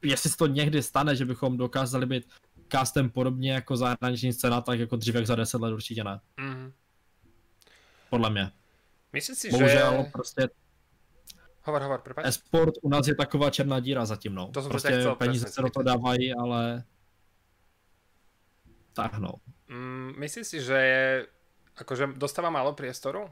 [0.03, 2.29] jestli se to někdy stane, že bychom dokázali být
[2.71, 6.19] castem podobně jako zahraniční scéna, tak jako dřív jak za 10 let určitě ne.
[6.37, 6.71] Mm.
[8.09, 8.51] Podle mě.
[9.13, 10.09] Myslím si, Bohužel, že...
[10.11, 10.49] prostě
[11.61, 12.25] Hovor, hovor, prepáč.
[12.25, 14.49] Esport u nás je taková černá díra zatím, no.
[14.53, 16.83] To prostě chcel peníze se do toho dávají, ale...
[18.93, 19.39] táhnou.
[19.71, 21.03] Mm, myslíš si, že je,
[21.79, 23.31] akože dostáva málo priestoru?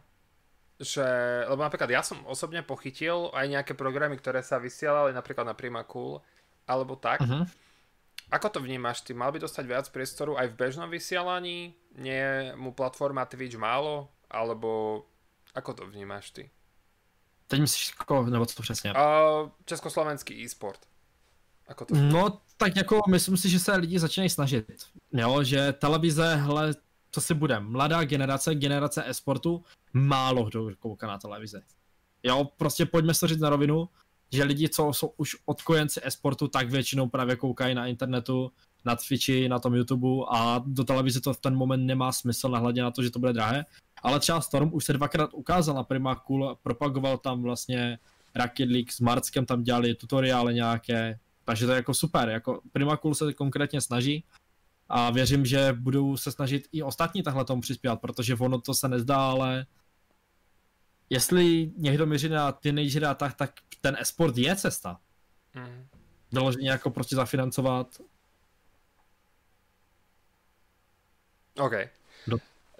[0.80, 1.04] Že,
[1.52, 5.84] lebo napríklad ja som osobne pochytil aj nejaké programy, ktoré sa vysielali napríklad na Prima
[5.84, 6.24] Cool,
[6.64, 7.20] alebo tak.
[7.20, 7.44] Uh-huh.
[8.32, 9.12] Ako to vnímaš ty?
[9.12, 11.76] Mal by dostať viac priestoru aj v bežnom vysielaní?
[12.00, 14.08] Nie mu platforma Twitch málo?
[14.32, 15.04] Alebo
[15.52, 16.48] ako to vnímáš ty?
[17.50, 18.94] Teď myslíš koho, nebo co to přesně?
[18.94, 20.80] Uh, československý e-sport.
[21.68, 24.66] Ako to no, tak jako myslím si, že se lidi začínají snažit.
[25.14, 26.76] Jo, že televize, hele,
[27.12, 31.62] co si bude, mladá generace, generace e-sportu, málo kdo kouká na televizi.
[32.24, 33.90] Jo, prostě pojďme se říct na rovinu,
[34.34, 38.52] že lidi, co jsou už odkojenci e-sportu, tak většinou právě koukají na internetu,
[38.86, 42.82] na Twitchi, na tom YouTube a do televize to v ten moment nemá smysl nahledně
[42.82, 43.66] na to, že to bude drahé.
[44.04, 48.00] Ale třeba Storm už se dvakrát ukázal na Prima Cool, propagoval tam vlastně
[48.36, 52.98] Rocket League s Marckem, tam dělali tutoriály nějaké, takže to je jako super, jako Prima
[52.98, 54.24] Cool se konkrétně snaží
[54.90, 58.88] a věřím, že budou se snažit i ostatní tahle tomu přispívat, protože ono to se
[58.88, 59.66] nezdá, ale
[61.10, 65.00] jestli někdo měří na teenager a tak, tak ten esport je cesta.
[65.56, 65.88] Mm.
[66.32, 68.02] Doloženě jako prostě zafinancovat.
[71.60, 71.74] OK.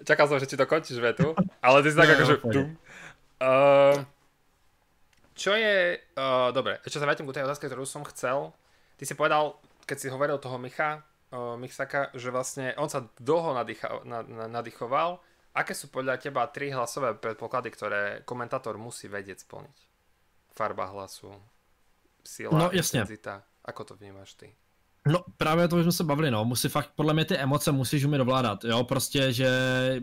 [0.04, 2.34] Čakal som, že ti to končíš vetu, ale ty si tak no, akože...
[3.40, 3.96] Uh,
[5.36, 5.96] čo je...
[6.16, 8.52] Uh, dobre, ešte sa vrátim k tej otázke, ktorú som chcel.
[9.00, 9.56] Ty si povedal,
[9.88, 11.00] keď si hovoril toho Micha,
[11.32, 15.20] uh, Michsaka, že vlastne on sa dlho nadýcha, na, na, nadýchoval.
[15.56, 19.78] Aké sú podľa teba tri hlasové predpoklady, ktoré komentátor musí vedieť splniť?
[20.54, 21.32] Farba hlasu,
[22.24, 23.00] sila, no, jasně.
[23.00, 23.42] intenzita.
[23.64, 24.54] Ako to vnímáš ty?
[25.08, 28.20] No právě to, jsme se bavili, no, musí fakt, podle mě ty emoce musíš umět
[28.20, 29.48] ovládat, jo, prostě, že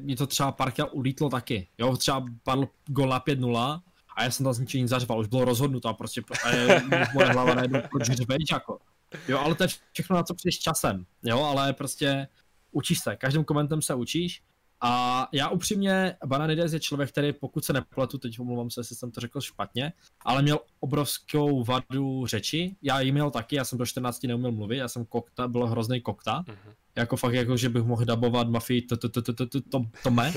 [0.03, 3.81] mi to třeba párkrát ulítlo taky, jo, třeba padl gol na 5-0
[4.15, 6.81] a já jsem tam z ničeho zařval, už bylo rozhodnuto a prostě a je,
[7.13, 8.79] moje hlava najednou proč řveš, jako.
[9.27, 12.27] Jo, ale to je všechno, na co přijdeš časem, jo, ale prostě
[12.71, 14.41] učíš se, každým komentem se učíš
[14.81, 19.11] a já upřímně, Bananides je člověk, který pokud se nepletu, teď omlouvám se, jestli jsem
[19.11, 19.93] to řekl špatně,
[20.25, 22.75] ale měl obrovskou vadu řeči.
[22.81, 26.01] Já ji měl taky, já jsem do 14 neuměl mluvit, já jsem kokta, byl hrozný
[26.01, 26.43] kokta.
[26.47, 26.73] Mhm.
[26.95, 30.11] Jako fakt jako, že bych mohl dabovat mafii to, to, to, to, to, to, to
[30.11, 30.33] me,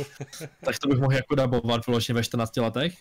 [0.65, 2.97] tak to bych mohl jako dabovat vyloženě ve 14 letech.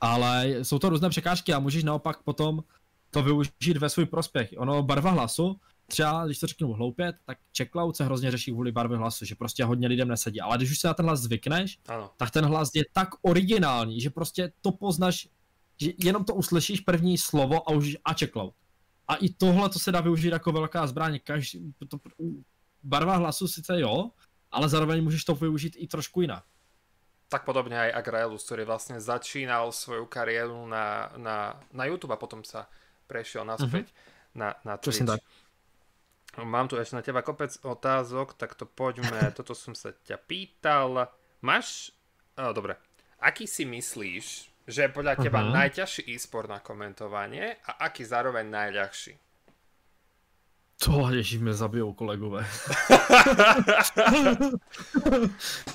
[0.00, 2.64] Ale jsou to různé překážky a můžeš naopak potom
[3.10, 4.54] to využít ve svůj prospěch.
[4.56, 8.96] Ono barva hlasu, třeba, když to řeknu hloupě, tak checkloud se hrozně řeší kvůli barvy
[8.96, 10.40] hlasu, že prostě hodně lidem nesedí.
[10.40, 12.10] Ale když už se na ten hlas zvykneš, ano.
[12.16, 15.28] tak ten hlas je tak originální, že prostě to poznaš,
[15.80, 18.54] že jenom to uslyšíš první slovo a už a checkloud.
[19.08, 21.20] A i tohle to se dá využít jako velká zbraň.
[21.24, 21.98] Každý, to,
[22.82, 24.10] barva hlasu sice jo,
[24.50, 26.44] ale zároveň můžeš to využít i trošku jinak.
[27.28, 32.44] Tak podobně aj Agraelus, který vlastně začínal svou kariéru na, na, na YouTube a potom
[32.44, 32.64] se
[33.06, 34.40] prešiel naspäť mm-hmm.
[34.40, 35.04] na, na Twitch.
[35.04, 35.20] tak.
[36.40, 41.12] Mám tu ešte na teba kopec otázok, tak to poďme, toto som sa ťa pýtal.
[41.44, 41.92] Máš,
[42.40, 42.80] oh, dobre,
[43.20, 44.26] aký si myslíš,
[44.64, 45.52] že je podľa teba uh-huh.
[45.52, 49.18] najťažší e-sport na komentovanie a aký zároveň najľahší?
[50.84, 52.46] To, ježí, mě zabijou kolegové.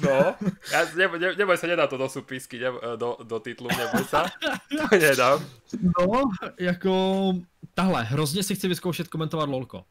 [0.03, 0.35] no,
[0.71, 2.67] ja, neboj, ne, neboj sa, nedá to do súpisky, ne,
[2.99, 4.27] do, do titlu, neboj sa.
[4.67, 5.39] To nedám.
[5.79, 6.27] No,
[6.59, 7.33] jako,
[7.73, 9.85] tahle, hrozně si chci vyzkoušet komentovat LOLko.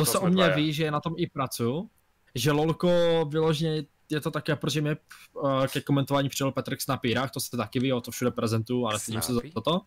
[0.00, 1.90] To, to se o mě ví, že na tom i pracuju,
[2.34, 2.90] že LOLko
[3.28, 4.96] vyloženě je to také, protože mě
[5.32, 8.86] uh, ke komentování přijel Petr na pírách, to se taky ví, o to všude prezentuju,
[8.86, 9.80] ale stydím se za toto.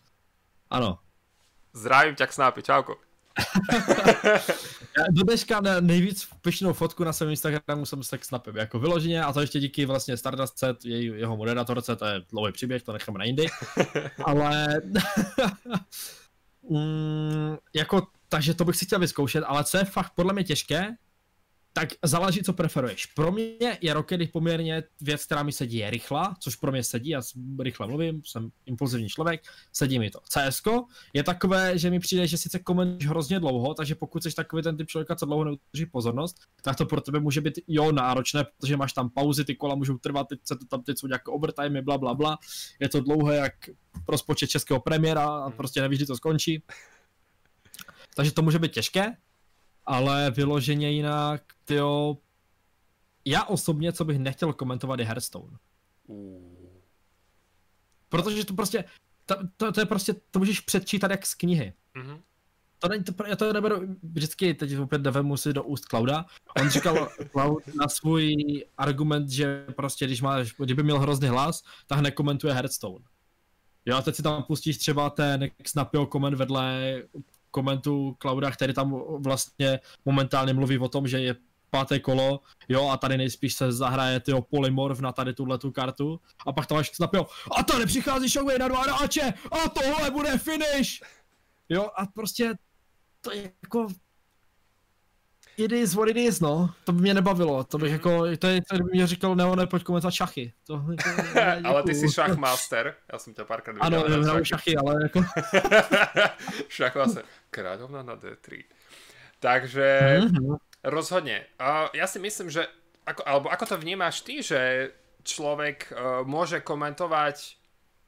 [0.70, 1.00] Ano.
[1.74, 2.96] Zdravím tě Snapy, čauko.
[5.12, 9.42] do dneška nejvíc pyšnou fotku na svém Instagramu jsem se snapem, jako vyloženě, a to
[9.42, 13.26] ještě díky vlastně Stardust Set, jej, jeho moderatorce, to je dlouhý příběh, to necháme na
[13.26, 13.46] jindy,
[14.24, 14.68] ale
[16.70, 20.96] mm, jako, takže to bych si chtěl vyzkoušet, ale co je fakt podle mě těžké,
[21.74, 23.06] tak záleží, co preferuješ.
[23.06, 27.10] Pro mě je Rocket poměrně věc, která mi sedí, je rychlá, což pro mě sedí,
[27.10, 27.22] já
[27.60, 29.42] rychle mluvím, jsem impulzivní člověk,
[29.74, 30.20] sedí mi to.
[30.20, 30.62] CS
[31.14, 34.78] je takové, že mi přijde, že sice komentuješ hrozně dlouho, takže pokud jsi takový ten
[34.78, 38.78] typ člověka, co dlouho neudrží pozornost, tak to pro tebe může být jo náročné, protože
[38.78, 41.82] máš tam pauzy, ty kola můžou trvat, teď se to tam teď jsou nějaké overtime,
[41.82, 42.38] bla, bla, bla.
[42.80, 43.54] Je to dlouhé jak
[44.08, 46.64] rozpočet českého premiéra a prostě nevíš, kdy to skončí.
[48.16, 49.18] Takže to může být těžké,
[49.86, 52.18] ale vyloženě jinak, tyjo,
[53.26, 55.58] já osobně, co bych nechtěl komentovat, je Hearthstone.
[58.10, 58.84] Protože to prostě,
[59.26, 61.74] to, to, to je prostě, to můžeš předčítat jak z knihy.
[61.96, 62.22] Mm-hmm.
[62.80, 66.26] To není, to, já to neberu vždycky, teď opět devemu si do úst Klauda.
[66.62, 68.36] On říkal Cloud na svůj
[68.78, 73.06] argument, že prostě, když máš, kdyby měl hrozný hlas, tak nekomentuje Hearthstone.
[73.86, 77.02] Jo, a teď si tam pustíš třeba ten Snapio koment vedle
[77.54, 81.36] komentu Klauda, který tam vlastně momentálně mluví o tom, že je
[81.70, 82.40] páté kolo,
[82.70, 86.66] jo, a tady nejspíš se zahraje tyho polymorf na tady tuhle tu kartu, a pak
[86.66, 87.26] tam máš napil,
[87.58, 91.02] a tady přichází Shockwave na dva hráče, a tohle bude finish!
[91.70, 92.54] Jo, a prostě
[93.22, 93.88] to je jako
[95.58, 96.70] It is what it is, no.
[96.84, 97.64] To by mě nebavilo.
[97.64, 97.94] To bych mm.
[97.94, 100.54] jako, to je, to by mě říkal Neone, pojď komentovat šachy.
[100.68, 104.06] To, jako, ale ty jsi šachmaster, já jsem tě párkrát viděl.
[104.06, 104.46] Ano, šachy.
[104.46, 105.22] šachy, ale jako...
[106.70, 108.66] šachmaster, kráľovna na D3.
[109.40, 110.58] Takže mm-hmm.
[110.84, 111.46] rozhodně.
[111.62, 112.68] Uh, já si myslím, že,
[113.06, 114.92] ako, alebo ako to vnímáš ty, že
[115.24, 117.36] člověk uh, může komentovat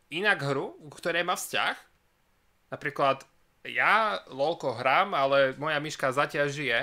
[0.10, 1.78] inak hru, které má vzťah?
[2.72, 3.24] Například
[3.66, 6.80] ja lolko hrám, ale moja myška zatiaľ žije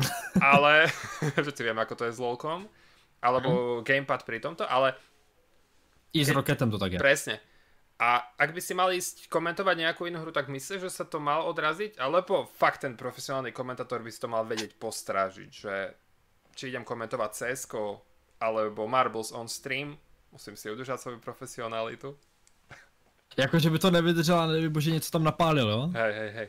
[0.52, 0.88] ale,
[1.44, 2.64] že si viem, ako to je s lolkom,
[3.20, 3.84] alebo mm.
[3.84, 4.96] gamepad pri tomto, ale...
[6.16, 6.98] I s Rocketem to tak je.
[6.98, 7.38] Presne.
[8.00, 11.20] A ak by si mal ísť komentovať nejakú inú hru, tak myslíš, že sa to
[11.20, 12.00] mal odraziť?
[12.00, 15.74] Alebo fakt ten profesionálny komentátor by si to mal vedieť postrážiť, že
[16.56, 17.68] či idem komentovať cs
[18.40, 20.00] alebo Marbles on stream,
[20.32, 22.16] musím si udržať svoju profesionalitu.
[23.36, 25.90] Jako, že by to nevydržel a že něco tam napálil, jo?
[25.92, 26.48] Hej, hej, hej.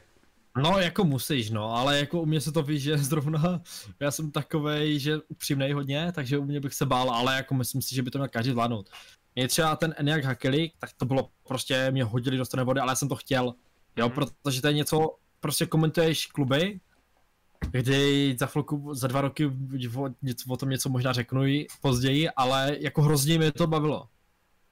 [0.58, 3.62] No, jako musíš, no, ale jako u mě se to ví, že zrovna
[4.00, 7.82] já jsem takovej, že upřímnej hodně, takže u mě bych se bál, ale jako myslím
[7.82, 8.90] si, že by to měl každý zvládnout.
[9.36, 12.92] Mě třeba ten Eniak Hakeli, tak to bylo prostě, mě hodili do strany vody, ale
[12.92, 13.54] já jsem to chtěl,
[13.98, 14.14] jo, mm.
[14.14, 16.80] protože to je něco, prostě komentuješ kluby,
[17.72, 19.46] kdy za chvilku, za dva roky
[19.96, 20.10] o,
[20.50, 21.44] o tom něco možná řeknu
[21.82, 24.08] později, ale jako hrozně mi to bavilo.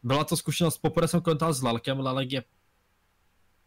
[0.03, 2.43] Byla to zkušenost, poprvé jsem komentoval s Lalkem, Lalek je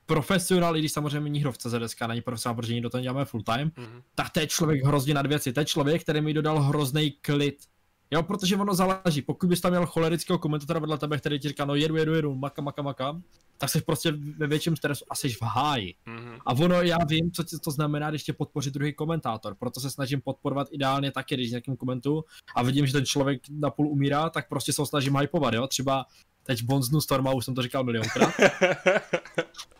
[0.06, 3.42] profesionál, i když samozřejmě není hro v CZSK, není profesionál, protože do toho děláme full
[3.42, 4.02] time, mm-hmm.
[4.14, 5.52] tak to je člověk hrozně nad věci.
[5.52, 7.64] To je člověk, který mi dodal hrozný klid.
[8.12, 9.22] Jo, protože ono záleží.
[9.22, 12.34] Pokud bys tam měl cholerického komentátora vedle tebe, který ti říká, no jedu, jedu, jedu,
[12.34, 13.20] maka, maka, maka,
[13.58, 15.94] tak jsi prostě ve větším stresu a jsi v háji.
[16.06, 16.38] Mm-hmm.
[16.46, 20.20] A ono, já vím, co to znamená, když tě podpoří druhý komentátor, proto se snažím
[20.20, 24.48] podporovat ideálně taky, když nějakým komentu a vidím, že ten člověk na půl umírá, tak
[24.48, 25.66] prostě se ho snažím hypovat, jo.
[25.66, 26.06] Třeba
[26.42, 28.34] teď Bonznu Storma, už jsem to říkal milionkrát.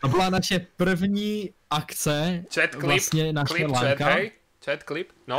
[0.00, 4.04] To byla naše první akce, chat clip, vlastně naše clip, lanka.
[4.04, 4.32] Chat, hej?
[4.64, 5.38] Chat clip, no.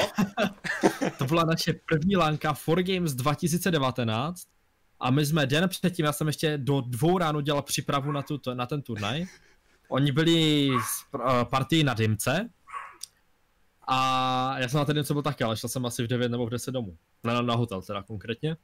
[1.18, 4.48] to byla naše první lanka For Games 2019
[5.00, 8.40] a my jsme den předtím, já jsem ještě do dvou ráno dělal přípravu na, tu,
[8.54, 9.26] na ten turnaj.
[9.90, 12.50] Oni byli z uh, partii na Dymce,
[13.88, 16.46] a já jsem na ten co byl taky, ale šel jsem asi v 9 nebo
[16.46, 16.98] v 10 domů.
[17.24, 18.58] Na, na hotel teda konkrétně.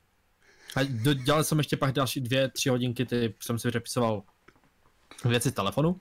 [0.75, 4.23] A dělal jsem ještě pak další dvě, tři hodinky, ty jsem si vyřepisoval
[5.25, 5.99] věci z telefonu.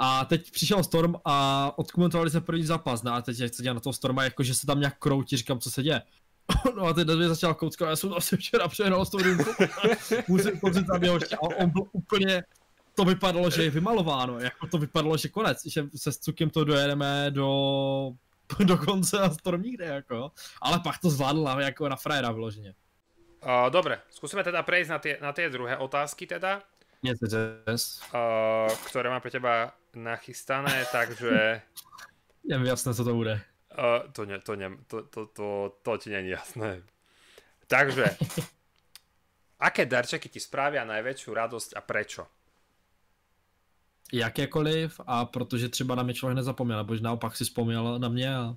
[0.00, 3.74] A teď přišel Storm a odkomentovali se první zápas, no a teď jak se dělá
[3.74, 6.02] na toho Storma, jako že se tam nějak kroutí, říkám, co se děje.
[6.76, 9.50] No a teď mě začal kouckat, já jsem asi včera přehnal s tou rynku.
[10.28, 12.42] Musím pozit tam jeho a on byl úplně,
[12.94, 16.64] to vypadalo, že je vymalováno, jako to vypadalo, že konec, že se s Cukem to
[16.64, 18.12] dojedeme do,
[18.64, 20.30] do konce a Storm nikde, jako.
[20.62, 22.74] Ale pak to zvládl jako na frajera vyloženě.
[23.38, 26.58] Uh, dobre, skúsime teda prejsť na tie, na tie druhé otázky teda.
[27.06, 28.02] Yes, yes.
[28.10, 31.62] Uh, ktoré mám pre teba nachystané, takže...
[32.44, 33.40] Je mi jasné, co to bude.
[33.78, 36.82] Uh, to, ne, to, ne, to, to, to, to ti není jasné.
[37.66, 38.16] Takže,
[39.60, 42.26] aké darčeky ti spravia najväčšiu radosť a prečo?
[44.12, 48.56] Jakékoliv a protože třeba na mě člověk nezapomněl, nebo naopak si vzpomněl na mě a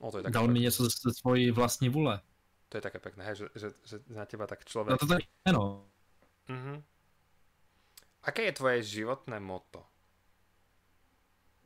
[0.00, 2.20] no, to je dal mi něco ze svojí vlastní vůle
[2.74, 4.90] to je také pekné, hej, že, že, že na teba tak človek...
[4.90, 5.86] No to tak no.
[6.50, 6.82] Uh-huh.
[8.22, 9.86] Aké je tvoje životné moto?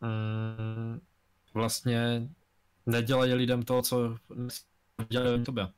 [0.00, 1.00] Mm,
[1.54, 2.28] vlastně
[2.86, 4.16] nedělají lidem to, co
[5.08, 5.68] dělají tobě.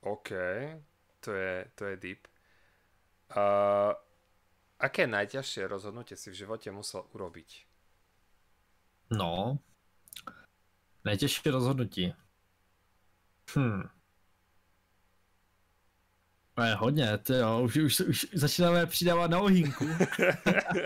[0.00, 0.28] OK,
[1.20, 2.26] to je, to je deep.
[3.36, 3.92] Uh,
[4.78, 7.66] aké najťažšie rozhodnutie si v životě musel urobiť?
[9.10, 9.58] No,
[11.04, 12.14] nejtěžší rozhodnutí.
[13.56, 13.82] Hm.
[16.54, 19.84] To je hodně, ty jo, už, už, už začínáme přidávat na ohýnku.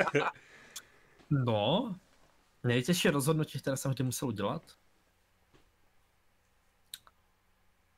[1.30, 1.94] no,
[2.64, 4.73] nejtěžší rozhodnutí, které jsem kdy musel udělat.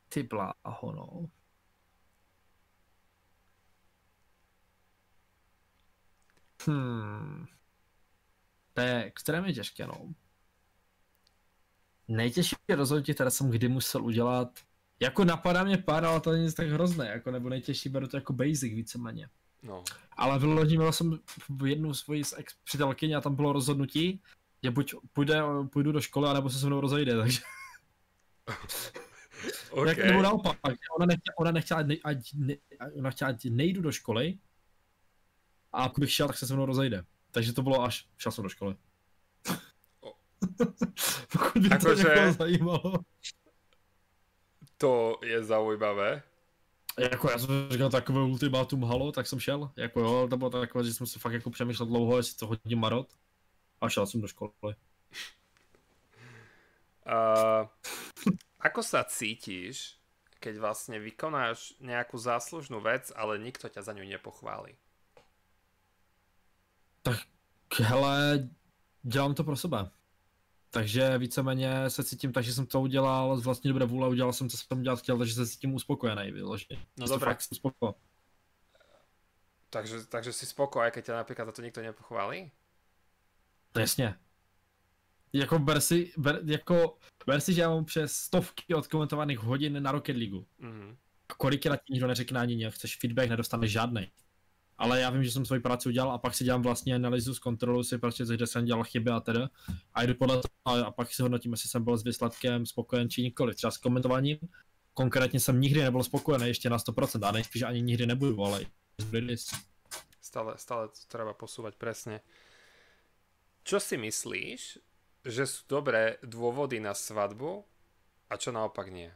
[0.09, 1.29] Ty bláho, no.
[6.67, 7.47] Hmm.
[8.75, 10.15] To je extrémně těžké, no.
[12.09, 14.61] Nejtěžší rozhodnutí, které jsem kdy musel udělat,
[15.01, 18.17] jako napadá mě pár, ale to není nic tak hrozné, jako nebo nejtěžší, beru to
[18.17, 19.29] jako basic víceméně.
[19.63, 19.85] No.
[20.13, 21.19] Ale vyloženě měl jsem
[21.61, 24.23] v jednu svoji ex přítelkyni a tam bylo rozhodnutí,
[24.63, 25.43] že buď půjde,
[25.73, 27.41] půjdu do školy, anebo se se mnou rozejde, takže...
[29.71, 29.89] okay.
[29.89, 30.59] Jak, nebo naopak,
[30.97, 32.55] ona nechtěla, ona nechtěla, ať, ne,
[32.99, 34.39] ona chtěla, ať nejdu do školy,
[35.73, 37.05] a pokud bych šel, tak se se mnou rozejde.
[37.31, 38.77] Takže to bylo až, šel jsem do školy.
[41.33, 42.33] pokud by to že...
[42.33, 42.95] zajímalo.
[44.77, 46.23] To je zaujímavé.
[46.99, 49.71] Jako já jsem říkal takové ultimátum halo, tak jsem šel.
[49.77, 52.79] Jako jo, to bylo takové, že jsem si fakt jako přemýšlel dlouho, jestli to hodím
[52.79, 53.13] marot.
[53.83, 54.75] A šel jsem do školy.
[57.03, 57.67] Uh,
[58.63, 59.99] ako sa cítiš,
[60.39, 64.79] keď vlastne vykonáš nejakú záslužnú vec, ale nikto ťa za ňu nepochváli?
[67.03, 67.27] Tak
[67.83, 68.49] hele,
[69.03, 69.91] dělám to pro sebe.
[70.71, 74.49] Takže víceméně se cítím tak, že jsem to udělal z vlastní dobré vůle, udělal jsem,
[74.49, 76.87] co jsem dělat chtěl, takže se cítím uspokojený, vyloženě.
[76.97, 77.31] No dobré.
[77.31, 77.95] Fakt jsem spoko.
[79.71, 82.53] Takže, takže si spoko, aj keď ťa napríklad za to nikto nepochválí?
[83.79, 84.15] Jasně.
[85.33, 89.93] Jako ber si, ber, jako, ber si, že já mám přes stovky odkomentovaných hodin na
[89.93, 90.45] Rocket League.
[90.59, 90.97] Mhm.
[91.29, 94.11] A kolikrát ti nikdo neřekne ani nějak, chceš feedback, nedostaneš žádný.
[94.79, 97.85] Ale já vím, že jsem svoji práci udělal a pak si dělám vlastně analýzu, zkontroluji
[97.85, 99.41] si prostě, kde jsem dělal chyby a tedy.
[99.95, 103.11] A jdu podle toho a, a pak si hodnotím, jestli jsem byl s výsledkem spokojen
[103.11, 103.55] či nikoli.
[103.55, 104.39] Třeba s komentováním.
[104.95, 108.67] Konkrétně jsem nikdy nebyl spokojený ještě na 100% a nejspíš ani nikdy nebudu, ale
[110.21, 112.25] Stále, stále to treba posúvať presne.
[113.63, 114.79] Čo si myslíš,
[115.23, 117.63] že sú dobré dôvody na svadbu
[118.27, 119.11] a čo naopak nie?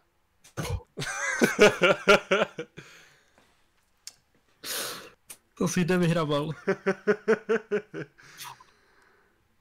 [5.57, 6.53] To si jde vyhrabal.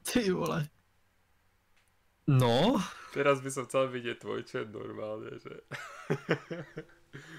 [0.03, 0.69] Ty vole.
[2.27, 2.83] No,
[3.15, 5.63] Teraz by som chcel vidieť tvoj chat normálne, že...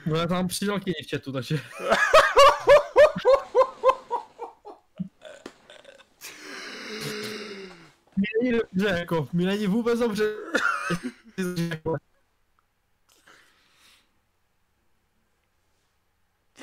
[0.06, 1.60] no já tam přídelky v chatu, takže...
[8.16, 10.34] Mi není dobře, jako, mi není vůbec dobře.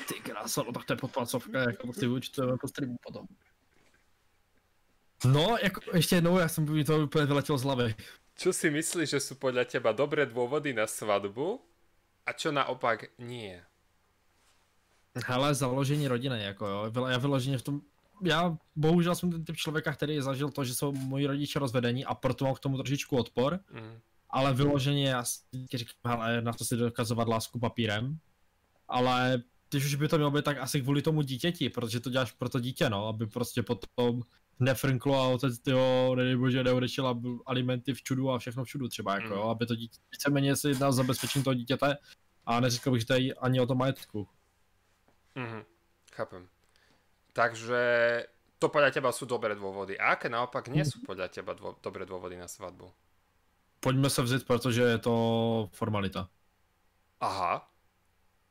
[0.08, 3.26] Ty krása, no tak to je podpalcovka, jako to si vyučtujeme po streamu potom.
[5.24, 7.94] No, jako ještě jednou, já jsem mi to úplně vyletěl z hlavy.
[8.34, 11.62] Čo si myslíš, že sú podľa teba dobré dôvody na svadbu
[12.26, 13.62] a čo naopak nie?
[15.14, 17.80] Hele, založení rodiny, jako jo, já vyloženě v tom,
[18.22, 22.14] já bohužel jsem ten typ člověka, který zažil to, že jsou moji rodiče rozvedení a
[22.14, 23.98] proto mám k tomu trošičku odpor, Mm.
[24.30, 25.40] ale vyloženě já si
[25.74, 28.18] říkám, hele, na to si dokazovat lásku papírem,
[28.88, 32.32] ale když už by to mělo být, tak asi kvůli tomu dítěti, protože to děláš
[32.32, 34.22] pro to dítě, no, aby prostě potom
[34.60, 39.14] nefrnklo a otec, tyjo, nedej bože, neodešel alimenty v čudu a všechno v čudu třeba,
[39.14, 39.42] jako Mm.
[39.50, 41.96] aby to dítě, víceméně se jedná o zabezpečení toho dítěte
[42.46, 44.28] a neřekl bych, že ani o tom majetku.
[45.34, 45.62] Mhm,
[46.12, 46.48] chápem.
[47.34, 47.82] Takže
[48.62, 49.98] to podľa teba sú dobré dôvody.
[49.98, 52.86] A aké naopak nie sú podľa teba dô- dobré dôvody na svadbu?
[53.80, 55.14] Pojďme se vzít, protože je to
[55.72, 56.28] formalita.
[57.20, 57.68] Aha.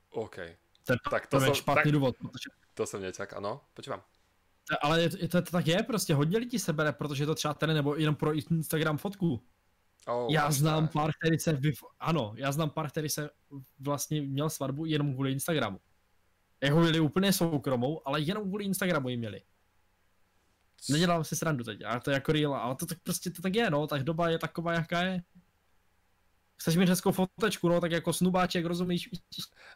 [0.10, 0.36] OK.
[0.84, 3.42] Ten, Tak to to je som, špatný tak, důvod, protože to som nečakal.
[3.42, 4.04] No, počúvam.
[4.82, 7.36] Ale je, je to, to tak je, prostě hodně lidí se bere, protože je to
[7.36, 9.44] třeba ten nebo jenom pro Instagram fotku.
[10.08, 10.94] Oh, já znám tak.
[10.94, 11.80] pár, který se, vyf...
[12.00, 13.30] ano, já znám pár, který se
[13.80, 15.80] vlastně měl svatbu jenom kvůli Instagramu.
[16.64, 19.42] Jako měli úplně soukromou, ale jenom kvůli Instagramu ji měli.
[20.90, 23.56] Nedělám si srandu teď, ale to je jako real, ale to tak prostě to tak
[23.56, 25.24] je, no, tak doba je taková, jaká je.
[26.58, 29.10] Chceš mít hezkou fotečku, no, tak jako snubáček, rozumíš?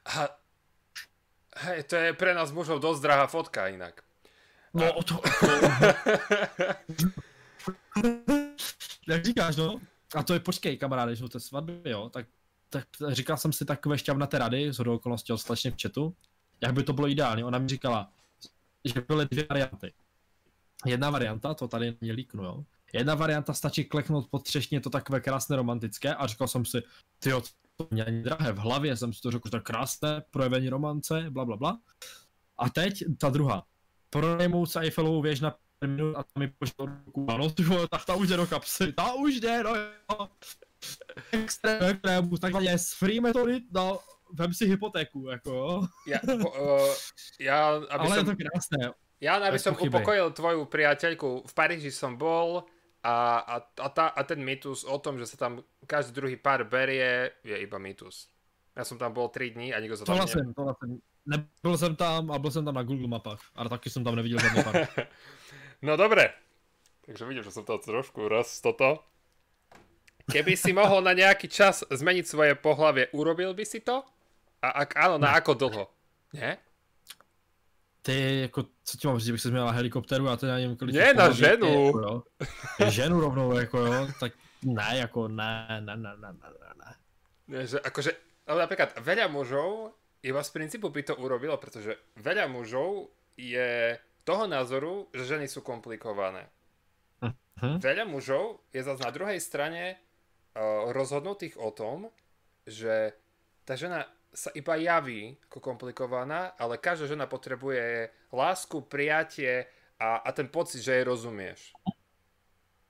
[0.07, 0.39] Ha,
[1.57, 4.01] hej, to je pre nás mužov dosť drahá fotka inak.
[4.73, 5.21] No, o to,
[9.07, 9.79] jak říkáš, no.
[10.15, 12.25] A to je, počkej, kamaráde, že to svatby, jo, tak,
[12.69, 16.15] tak říkal jsem si takové šťavnaté rady, z hodou okolností slečně v chatu,
[16.62, 17.43] jak by to bylo ideální.
[17.43, 18.12] Ona mi říkala,
[18.86, 19.93] že byly dvě varianty.
[20.86, 22.64] Jedna varianta, to tady mě líknu, jo.
[22.93, 26.84] Jedna varianta stačí kleknout pod třešně, to takové krásné romantické a říkal jsem si,
[27.20, 27.30] ty
[27.76, 31.26] to mě ani drahé, v hlavě jsem si to řekl, že to krásné projevení romance,
[31.30, 31.80] bla, bla, bla.
[32.58, 33.66] A teď ta druhá.
[34.10, 35.55] Pronajmout se Eiffelovou věž na
[35.86, 37.28] minut a tam mi pošlo ruku.
[37.30, 37.49] Ano,
[37.89, 40.30] tak ta už jde do kapsy, ta už jde, no jo.
[41.32, 43.99] Extrém, extrému, takzvaně z free metody, no,
[44.34, 45.88] vem si hypotéku, jako.
[46.07, 46.91] Ja, po, uh,
[47.39, 48.80] ja aby Ale som, je to krásné.
[49.19, 49.89] ja, aby som pochyby.
[49.89, 52.67] upokojil tvoju priateľku, v Paríži som bol
[53.03, 56.67] a, a, a, tá, a ten mýtus o tom, že sa tam každý druhý pár
[56.67, 58.28] berie, je iba mýtus.
[58.78, 60.89] Ja som tam bol 3 dní a nikto sa tam Tohle jsem, tohle jsem.
[61.25, 64.39] Nebyl jsem tam a byl jsem tam na Google mapách, ale taky jsem tam neviděl
[64.39, 64.88] žádný pár.
[65.82, 66.34] No dobre.
[67.05, 69.05] Takže vidím, že som to trošku roz toto.
[70.28, 74.03] Keby si mohol na nejaký čas zmeniť svoje pohlavie, urobil by si to?
[74.62, 75.84] A ak áno, na ako dlho?
[76.34, 76.58] Nie?
[78.01, 80.95] Ty, jako, co ti mám říct, bych se změnila helikopteru a to já nevím, kolik...
[80.95, 81.86] Ne, na je, ženu.
[81.86, 82.24] Jako, jo.
[82.88, 84.34] ženu rovnou, jako jo, tak
[84.64, 86.74] ne, jako ne, ne, ne, ne, ne, ne,
[87.47, 87.68] ne.
[87.68, 88.12] Že akože,
[88.47, 93.95] ale napríklad veľa mužov iba z princípu by to urobilo, pretože veľa mužov je
[94.28, 96.51] toho názoru, že ženy sú komplikované.
[97.24, 97.80] Mhm.
[97.80, 102.12] Veľa mužov je zase na druhej strane uh, rozhodnutých o tom,
[102.68, 103.16] že
[103.64, 104.03] tá žena
[104.34, 109.65] sa iba javí ako komplikovaná, ale každá žena potrebuje lásku, prijatie
[109.99, 111.73] a, a ten pocit, že jej rozumieš.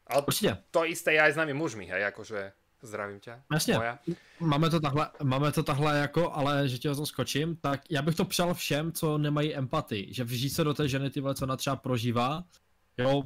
[0.07, 0.57] Ale Určitě.
[0.71, 3.43] to isté je aj s nami mužmi, hej, akože zdravím ťa.
[3.53, 3.75] Jasně.
[3.75, 3.99] Moja.
[4.39, 8.01] Máme to takhle, máme to takhle jako, ale že tě o tom skočím, tak já
[8.01, 11.35] bych to přál všem, co nemají empatii, že vžít se do té ženy ty vole,
[11.35, 12.43] co ona třeba prožívá,
[12.97, 13.23] jo,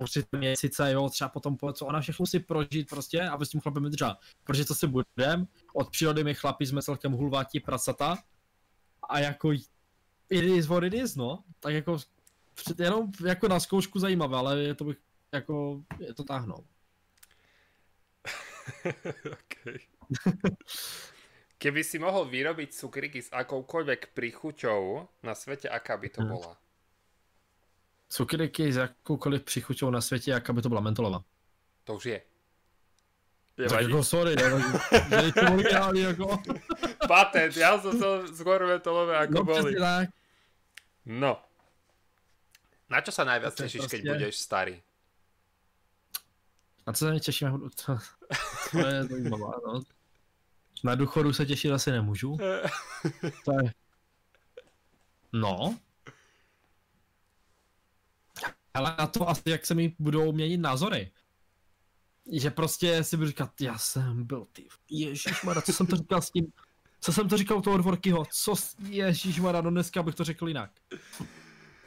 [0.00, 3.60] určitě měsíce, jo, třeba potom po, co ona všechno si prožít prostě a s tím
[3.60, 4.16] chlapem vydržá.
[4.44, 8.18] Protože co si budem, od přírody my chlapi jsme celkem hulvátí prasata
[9.08, 9.52] a jako
[10.30, 11.98] it is what it is, no, tak jako
[12.54, 14.96] před- jenom jako na zkoušku zajímavé, ale je to bych
[15.32, 16.64] jako, je to táhnou.
[19.32, 19.78] okay.
[21.60, 26.28] Keby si mohol vyrobiť cukriky s akoukoľvek príchuťou na svete, aká by to Hm.
[26.28, 26.56] bola?
[28.10, 31.22] Cukriky s jakoukoliv přichuťou na světě, jaká by to byla mentolová.
[31.84, 32.18] To už je.
[33.56, 33.84] Tak Nevadí.
[33.90, 34.64] jako sorry, nevadí.
[35.08, 36.38] Že je to originální jako.
[37.08, 39.74] Patent, ja som to skôr mentolové ako No boli.
[39.76, 40.08] tak.
[41.06, 41.42] No.
[42.90, 44.82] Na čo sa najviac To je tešíš, keď prostě- budeš starý?
[46.86, 47.70] A co se mě těším, jak budu...
[47.86, 47.98] To,
[48.70, 49.80] to je zajímavá, no.
[50.84, 52.38] Na důchodu se těšit asi nemůžu.
[53.44, 53.72] To je...
[55.32, 55.78] No.
[58.74, 61.10] Ale na to asi, jak se mi budou měnit názory.
[62.32, 66.30] Že prostě si budu říkat, já jsem byl ty, ježišmarja, co jsem to říkal s
[66.30, 66.52] tím,
[67.00, 68.54] co jsem to říkal u toho Dvorkyho, co,
[68.88, 70.70] ježišmarja, no dneska bych to řekl jinak.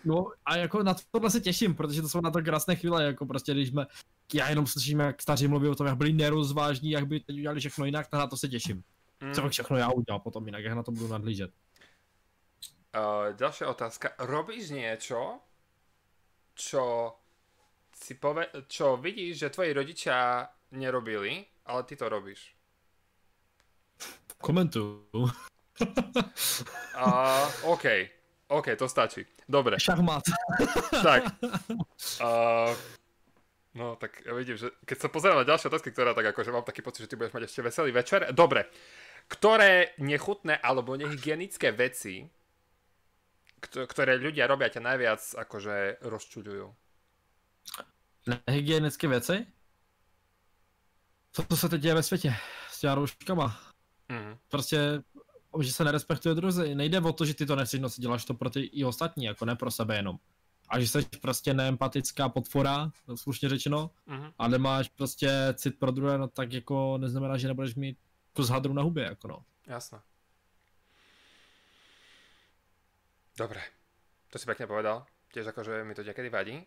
[0.05, 3.25] No a jako na tohle se těším, protože to jsou na to krásné chvíle, jako
[3.25, 3.85] prostě když jsme,
[4.33, 7.59] já jenom slyším, jak staří mluví o tom, jak byli nerozvážní, jak by teď udělali
[7.59, 8.83] všechno jinak, tak na to se těším.
[9.21, 9.33] Mm.
[9.33, 11.51] Co bych všechno já udělal potom jinak, jak na to budu nadlížet.
[12.93, 14.13] Uh, ďalšia otázka.
[14.21, 15.41] Robíš niečo,
[16.55, 17.13] čo,
[17.93, 22.53] si pove- čo vidíš, že tvoji rodičia nerobili, ale ty to robíš?
[24.41, 25.07] Komentuju.
[26.93, 27.85] Uh, OK,
[28.53, 29.25] OK, to stačí.
[29.49, 30.23] Dobre, Šachmat.
[31.07, 31.33] tak.
[32.21, 32.69] Uh,
[33.73, 36.67] no, tak ja vidím, že keď sa pozerám na ďalšie otázky, ktoré tak akože mám
[36.67, 38.29] taký pocit, že ty budeš mať ešte veselý večer.
[38.35, 38.69] Dobre,
[39.31, 42.27] ktoré nechutné alebo nehygienické veci,
[43.67, 46.65] ktoré ľudia robia ťa najviac akože rozčuľujú?
[48.49, 49.45] Hygienické věci?
[51.31, 52.35] Co to se teď děje ve světě
[52.69, 53.59] s těma rouškama?
[54.09, 54.37] Mhm.
[54.49, 55.03] Prostě,
[55.61, 56.75] že se nerespektuje druzy.
[56.75, 59.45] Nejde o to, že ty to nechceš nosit, děláš to pro ty i ostatní, jako
[59.45, 60.19] ne pro sebe jenom.
[60.69, 64.31] A že jsi prostě neempatická potvora, slušně řečeno, Mhm.
[64.37, 67.97] a nemáš prostě cit pro druhé, no tak jako neznamená, že nebudeš mít
[68.33, 69.45] kus hadru na hubě, jako no.
[69.67, 69.99] Jasné.
[73.33, 73.61] Dobre,
[74.29, 75.09] to si pekne povedal.
[75.33, 76.65] Tiež akože mi to niekedy vadí, e,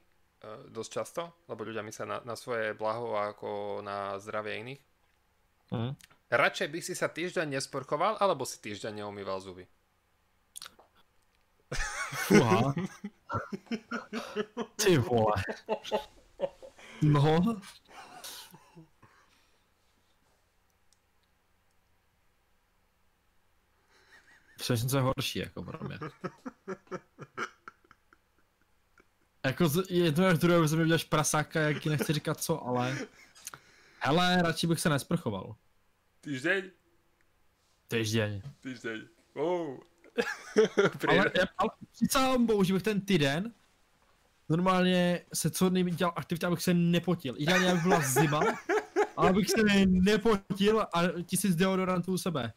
[0.70, 4.82] dosť často, lebo ľudia myslia na, na svoje blaho ako na zdravie iných.
[5.70, 5.92] Hm.
[6.26, 9.62] Radšej by si sa týždeň nesporkoval, alebo si týždeň neumýval zuby?
[12.26, 12.70] Fuha.
[14.82, 15.38] Ty vole.
[17.02, 17.58] No.
[24.70, 25.98] Je horší, jako pro mě.
[29.44, 32.66] Jako z- je to jak druhé, že mi uděláš prasáka, jak ti nechci říkat co,
[32.66, 32.98] ale...
[33.98, 35.56] Hele, radši bych se nesprchoval.
[36.20, 36.70] Týždeň?
[37.88, 38.42] Týždeň.
[38.60, 39.02] Týždeň.
[39.34, 39.78] Oh.
[41.08, 41.70] Ale, ale
[42.10, 43.52] sám bohu, že bych ten týden
[44.48, 47.34] normálně se co nejméně dělal aktivita, abych se nepotil.
[47.38, 48.40] Ideálně, aby byla zima,
[49.16, 52.52] ale abych se nepotil a tisíc deodorantů u sebe.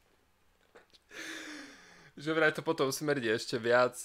[2.20, 3.96] Že vraj to potom smrdí ešte viac,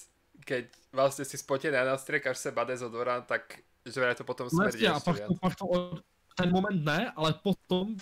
[0.47, 4.87] keď vlastne si spotený a nastriekaš seba dezodorant, tak že vraj to potom No smrdí
[4.87, 5.27] a ešte pak viac.
[5.27, 5.99] to, pak to od,
[6.35, 7.95] ten moment ne, ale potom,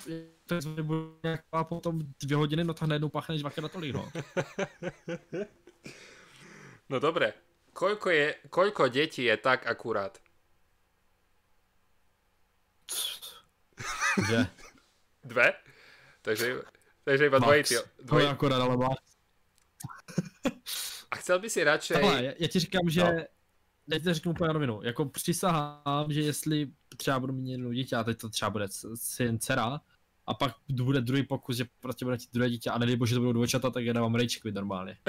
[0.46, 0.56] to
[1.66, 4.12] potom dvě hodiny, no tak najednou pachneš dvakrát tolik, no.
[6.90, 7.34] No dobre,
[7.74, 10.20] koľko, je, koľko detí je tak akurát?
[14.30, 14.46] Že?
[15.24, 15.48] Dve?
[16.22, 16.62] Takže,
[17.04, 17.76] takže iba dvojitý.
[17.76, 18.24] To je Dvoj...
[18.30, 18.94] akorát, ale má.
[21.12, 21.94] A chcel by si radšej...
[21.94, 23.04] Takhle, já, já ti říkám, že...
[23.04, 23.10] No.
[23.88, 24.80] Já ti to řeknu úplně rovinu.
[24.84, 29.40] Jako přísahám, že jestli třeba budu mít jedno dítě, a teď to třeba bude syn,
[29.40, 29.82] dcera,
[30.26, 33.34] a pak bude druhý pokus, že prostě bude druhé dítě, a nedej bože, to budou
[33.34, 34.98] dvojčata, tak já dávám rage quit normálně.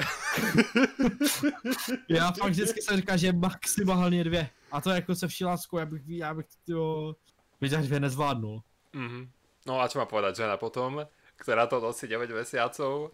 [2.09, 4.49] já fakt vždycky jsem říkal, že maximálně dvě.
[4.71, 7.15] A to jako se vší láskou, já bych, já bych to,
[7.59, 8.63] dvě nezvládnul.
[8.93, 9.29] Mhm.
[9.65, 11.09] No a čo má povedať žena potom,
[11.41, 13.09] ktorá to nosí 9 mesiacov.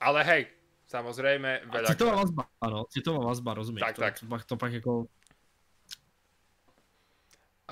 [0.00, 0.48] Ale hej,
[0.92, 1.88] samozrejme, A veľa...
[1.88, 3.80] citová vazba, ano, citová vazba, rozumíš?
[3.80, 4.14] Tak, to, tak.
[4.20, 4.92] To, pak, to pak jako,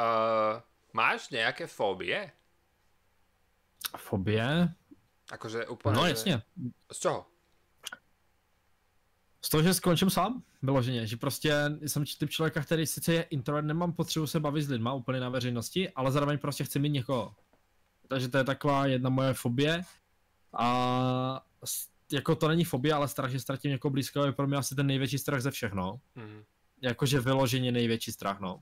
[0.01, 0.63] Uh,
[0.97, 2.33] máš nejaké fóbie?
[3.99, 4.71] fobie,
[5.31, 5.97] Akože úplne...
[5.97, 6.43] No jasně.
[6.93, 7.27] Z čoho?
[9.45, 11.55] Z toho, že skončím sám, vyloženě, že prostě
[11.87, 15.29] jsem typ člověka, který sice je introvert, nemám potřebu se bavit s lidma úplně na
[15.29, 17.35] veřejnosti, ale zároveň prostě chci mít někoho.
[18.09, 19.83] Takže to je taková jedna moje fobie
[20.53, 21.45] a
[22.13, 24.87] jako to není fobie, ale strach, že ztratím někoho blízkého je pro mě asi ten
[24.87, 26.01] největší strach ze všech, no.
[26.15, 26.45] Mhm.
[26.83, 28.61] Jakože vyloženě největší strach, no.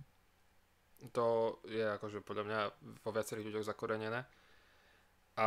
[1.12, 2.60] To je akože podľa mňa
[3.06, 4.26] vo viacerých ľuďoch zakorenené.
[5.38, 5.46] A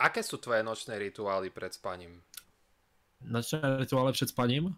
[0.00, 2.24] aké sú tvoje nočné rituály pred spaním?
[3.20, 4.76] Nočné rituály před spaním?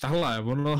[0.00, 0.78] Tahle, ono,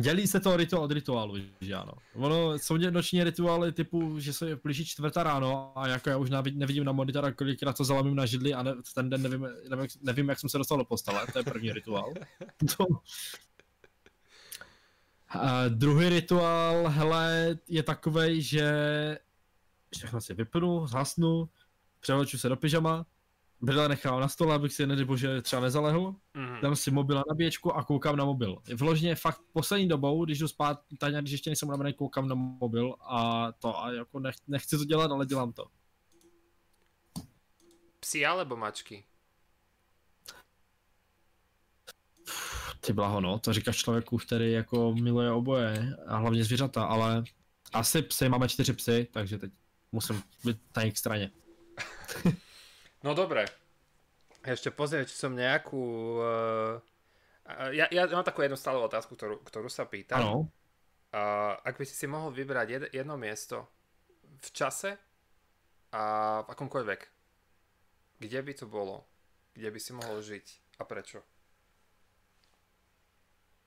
[0.00, 1.92] dělí se to rituál od rituálu, že ano.
[2.14, 6.84] Ono, jsou noční rituály typu, že se blíží čtvrtá ráno a jako já už nevidím
[6.84, 10.40] na monitora, kolikrát to zalamím na židli a ne, ten den nevím, nevím, nevím, jak
[10.40, 12.12] jsem se dostal do postele, to je první rituál.
[12.76, 12.86] To...
[15.28, 18.68] A druhý rituál, hele, je takovej, že
[19.96, 21.48] všechno si vypnu, zhasnu,
[22.00, 23.06] převleču se do pyžama,
[23.62, 26.60] brýle nechám na stole, abych si nedej bože třeba nezalehl, Mhm.
[26.62, 28.56] dám si mobil na nabíječku a koukám na mobil.
[28.76, 32.94] Vložně fakt poslední dobou, když jdu spát, tady, když ještě nejsem unavený, koukám na mobil
[33.00, 35.64] a to a jako nech, nechci to dělat, ale dělám to.
[38.00, 39.04] Psi alebo mačky?
[42.80, 47.24] Ty blaho, no, to říkáš člověku, který jako miluje oboje a hlavně zvířata, ale
[47.72, 49.52] asi psy, máme čtyři psy, takže teď
[49.92, 51.30] musím být na jejich straně.
[53.02, 53.48] No dobre.
[54.40, 55.84] Ešte pozrieť, či som nejakú...
[56.20, 56.74] Uh,
[57.72, 60.20] ja, ja mám takú jednu stále otázku, ktorú, ktorú sa pýtam.
[60.20, 60.36] Ano,
[61.10, 63.66] Uh, ak by si si mohol vybrať jed, jedno miesto
[64.46, 64.94] v čase
[65.90, 66.02] a
[66.46, 67.00] v akomkoľvek,
[68.22, 69.02] kde by to bolo?
[69.50, 71.18] Kde by si mohol žiť a prečo?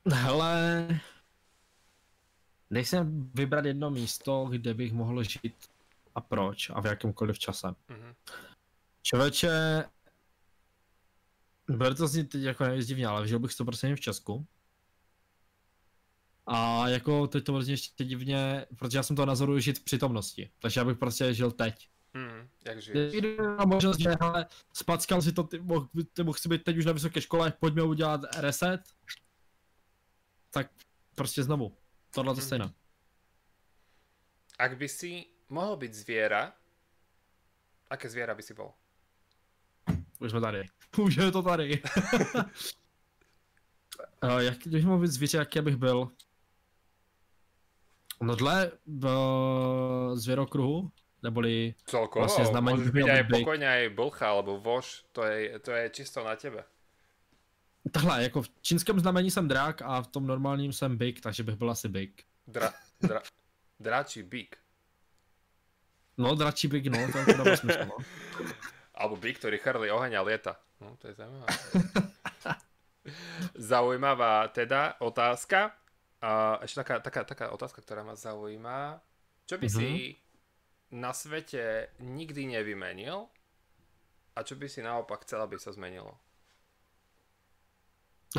[0.08, 0.88] hele,
[2.70, 5.56] nejsem vybrat jedno místo, kde bych mohl žít
[6.16, 7.68] a proč a v jakémkoliv čase.
[7.88, 8.16] Mhm.
[9.04, 9.84] Člověče,
[11.70, 14.47] bude to znít teď jako nejvíc divně, ale žil bych 100% v Česku.
[16.47, 20.51] A jako teď to bude ještě divně, protože já jsem toho názoru žít v přítomnosti.
[20.60, 21.89] Takže já bych prostě žil teď.
[22.14, 22.49] Mhm.
[22.66, 23.14] Jak žiješ?
[23.22, 26.86] Měla možnost, že hele, spackal si to, ty, mohl, ty mohl si být teď už
[26.86, 28.82] na vysoké škole, pojďme udělat reset.
[30.49, 30.72] Tak
[31.16, 31.78] prostě znovu.
[32.12, 32.45] Tohle to Mhm.
[32.47, 32.74] stejné.
[34.60, 36.54] Ak by si mohol byť zviera,
[37.89, 38.74] aké zviera by si bol?
[40.24, 40.63] Už jsme tady.
[40.97, 41.82] Už je to tady.
[44.24, 46.09] uh, jak, když mohl být zvíře, jaký bych byl?
[48.21, 49.07] No dle v
[50.15, 50.91] zvěrokruhu,
[51.24, 53.43] neboli Celkovo, Vlastne znamení môžeš byť mal aj big.
[53.43, 56.63] pokojne aj blcha alebo voš, to je, to je čisto na tebe.
[57.91, 61.55] takhle, jako v čínském znamení jsem drak a v tom normálním jsem big, takže bych
[61.55, 62.24] byl asi big.
[62.47, 63.21] Dra, dra,
[63.80, 64.55] dračí bík.
[66.17, 67.97] No, dračí big, no, to je to smysl, no.
[68.94, 70.54] Alebo bík, ktorý chrlí oheň a lieta.
[70.78, 71.50] No, to je zaujímavé.
[73.58, 75.76] Zaujímavá teda otázka.
[76.24, 79.02] A ešte taká, taká, taká otázka, ktorá ma zaujíma.
[79.44, 80.16] Čo by si
[80.96, 83.28] na svete nikdy nevymenil
[84.38, 86.16] a čo by si naopak chcel, aby sa zmenilo?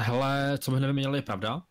[0.00, 1.62] Hele, co bych nevyměnil je pravda.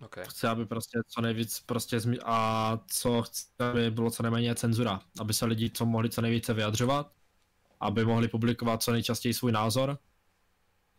[0.00, 0.16] OK.
[0.28, 5.00] Chci, aby prostě co nejvíc prostě zmi- a co chci, aby bylo co nejméně cenzura.
[5.20, 7.12] Aby se lidi co mohli co nejvíce vyjadřovat,
[7.82, 9.98] aby mohli publikovat co nejčastěji svůj názor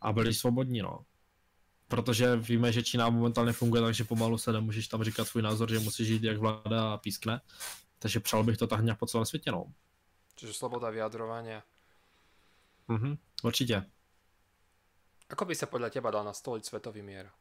[0.02, 1.06] a byli svobodní, no.
[1.88, 5.80] Protože víme, že Čína momentálně funguje, takže pomalu se nemůžeš tam říkat svůj názor, že
[5.80, 7.42] musíš žít jak vláda a pískne.
[8.00, 9.66] Takže přál bych to tak nějak po celém světě, no.
[10.36, 11.64] Čiže sloboda vyjadrovania.
[12.88, 13.86] Mhm, určitě.
[15.30, 17.32] Ako by sa podľa teba dal nastoliť svetový mier?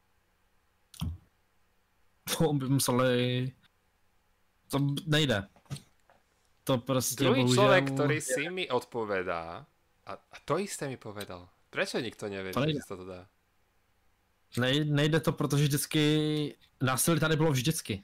[2.24, 3.53] To by museli...
[4.70, 5.49] To nejde.
[6.64, 7.64] To prostě Druhý bohužel...
[7.64, 9.66] človek, ktorý si mi odpovedá,
[10.06, 11.48] a, a to isté mi povedal.
[11.70, 13.26] Prečo nikto nevie, To že sa to dá?
[14.56, 16.02] Nej, nejde to, protože vždycky
[16.80, 18.02] násilí tady bylo vždycky.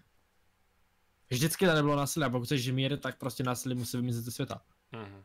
[1.30, 4.62] Vždycky tady bylo násilí a pokud chceš mír, tak prostě násilí musí vymizet ze světa.
[4.92, 5.24] Mhm.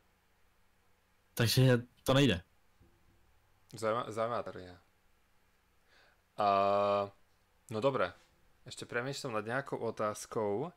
[1.34, 2.44] Takže to nejde.
[4.08, 4.78] Zaujímavá teória.
[6.38, 6.48] A,
[7.70, 8.14] no dobre.
[8.64, 10.72] Ešte premýšľam nad nejakou otázkou.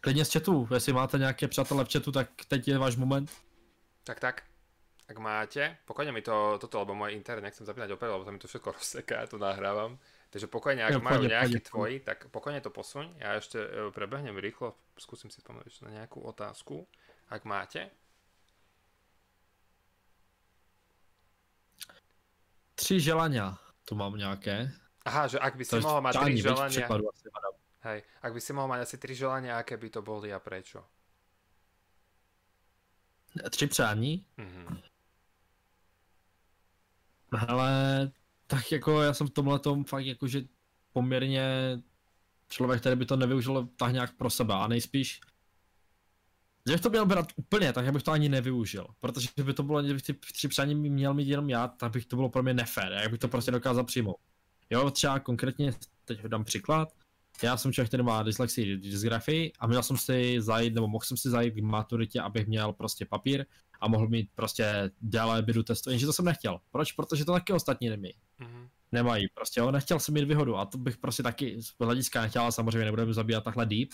[0.00, 3.30] Klidně z chatu, jestli máte nějaké přátelé v chatu, tak teď je váš moment.
[4.04, 4.42] Tak, tak.
[5.08, 8.36] Ak máte, pokojne mi to, toto, lebo môj internet nechcem zapínať opäť, lebo sa mi
[8.36, 9.96] to všetko rozseká, to nahrávam.
[10.28, 11.68] Takže pokojne, ak Jo, majú pôjde, nejaký pôjde.
[11.72, 13.16] tvoji, tak pokojne to posuň.
[13.16, 16.84] Ja ešte e, prebehnem rýchlo, skúsim si spomenúť ešte na nejakú otázku.
[17.32, 17.88] Ak máte.
[22.76, 23.58] Tři želania.
[23.84, 24.72] Tu mám nějaké.
[25.04, 25.76] Aha, že ak by si
[26.10, 27.28] přání, viď, v želania, překladu asi.
[27.80, 30.84] Hej, ak by si mohol mať asi tri želania, aké by to boli a prečo?
[33.50, 34.26] Tři přání?
[34.36, 34.80] Mhm.
[37.34, 38.10] Hele,
[38.46, 40.42] tak jako já jsem v tomhle tom fakt jakože
[40.92, 41.46] poměrně
[42.48, 45.20] člověk, který by to nevyužil tak nějak pro sebe a nejspíš
[46.68, 49.62] že bych to měl brát úplně, tak já bych to ani nevyužil, protože by to
[49.62, 52.54] bylo, kdybych ty tři přání měl mít jenom já, tak bych to bylo pro mě
[52.54, 54.16] nefér, jak bych to prostě dokázal přijmout.
[54.70, 55.72] Jo, třeba konkrétně,
[56.04, 56.92] teď dám příklad,
[57.42, 61.16] já jsem člověk, který má dyslexii, dysgrafii a měl jsem si zajít, nebo mohl jsem
[61.16, 63.46] si zajít k maturitě, abych měl prostě papír
[63.80, 66.60] a mohl mít prostě déle bydu testu, jenže to jsem nechtěl.
[66.70, 66.92] Proč?
[66.92, 68.14] Protože to taky ostatní nemají.
[68.40, 68.68] Mm-hmm.
[68.92, 72.42] Nemají, prostě jo, nechtěl jsem mít výhodu a to bych prostě taky z hlediska nechtěl,
[72.42, 73.88] ale samozřejmě nebudeme zabíjat takhle deep.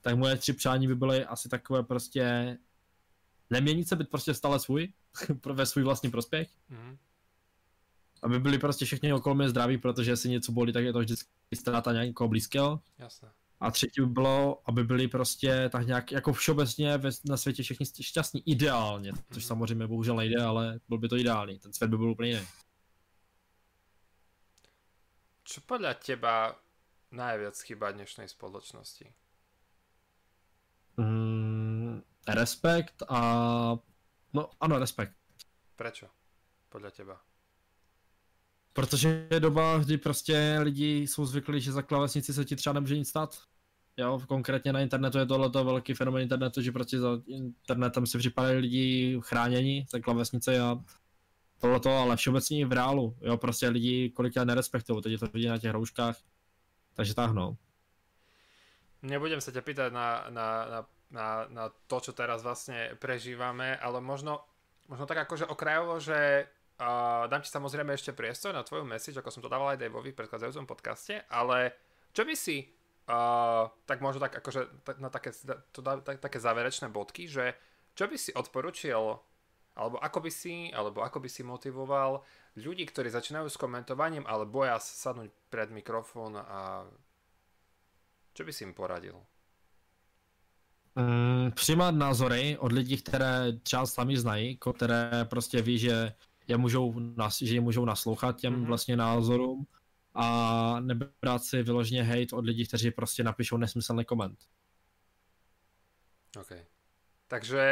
[0.00, 2.56] Tak moje tři přání by byly asi takové prostě
[3.50, 4.92] neměnit se, být prostě stále svůj,
[5.52, 6.48] ve svůj vlastní prospěch.
[6.70, 6.96] Mm-hmm.
[8.22, 11.28] Aby byli prostě všichni okolo mě zdraví, protože si něco bolí, tak je to vždycky
[11.54, 12.80] ztráta nějakého blízkého.
[12.98, 13.30] Jasné.
[13.60, 17.86] A třetí by bylo, aby byli prostě tak nějak jako všeobecně ve, na světě všichni
[18.00, 22.10] šťastní ideálně, což samozřejmě bohužel nejde, ale byl by to ideální, ten svět by byl
[22.10, 22.46] úplně jiný.
[25.44, 26.60] Co podle těba
[27.10, 29.14] najviac chýba dnešnej společnosti?
[30.96, 33.20] Mm, respekt a...
[34.32, 35.12] No ano, respekt.
[35.76, 36.06] Prečo?
[36.68, 37.20] Podle těba?
[38.72, 42.96] Protože je doba, kdy prostě lidi jsou zvyklí, že za klávesnici se ti třeba nemůže
[42.98, 43.38] nic stát.
[43.96, 48.58] Jo, konkrétně na internetu je tohle velký fenomén internetu, že prostě za internetem si připadají
[48.58, 50.78] lidi chráněni za klávesnice a
[51.58, 53.16] tohleto, ale všeobecně v reálu.
[53.20, 56.16] Jo, prostě lidi kolikrát nerespektují, teď to vidí na těch rouškách,
[56.94, 57.56] takže táhnou.
[59.00, 63.96] Nebudem sa ťa pýtať na, na, na, na, na to, čo teraz vlastne prežívame, ale
[64.04, 64.44] možno,
[64.92, 66.44] možno tak akože okrajovo, že
[66.80, 70.16] Uh, dám ti samozrejme ešte priestor na tvoju message, ako som to dával aj Daveovi
[70.16, 71.76] v predchádzajúcom podcaste, ale
[72.16, 72.72] čo by si,
[73.04, 75.28] uh, tak možno tak akože tak, na také,
[75.76, 77.52] to dá, tak, také záverečné bodky, že
[77.92, 78.96] čo by si odporučil,
[79.76, 82.24] alebo ako by si, alebo ako by si motivoval
[82.56, 86.88] ľudí, ktorí začínajú s komentovaním, ale boja sadnúť pred mikrofón a
[88.32, 89.20] čo by si im poradil?
[90.96, 96.12] Mm, přijímat názory od lidí, které část sami znají, které prostě ví, že
[96.50, 96.94] je můžou,
[97.42, 98.66] že je můžou naslouchat těm mm-hmm.
[98.66, 99.66] vlastně názorům
[100.14, 104.38] a nebrát si vyloženě hate od lidí, kteří prostě napíšou nesmyslný koment.
[106.40, 106.52] OK.
[107.28, 107.62] Takže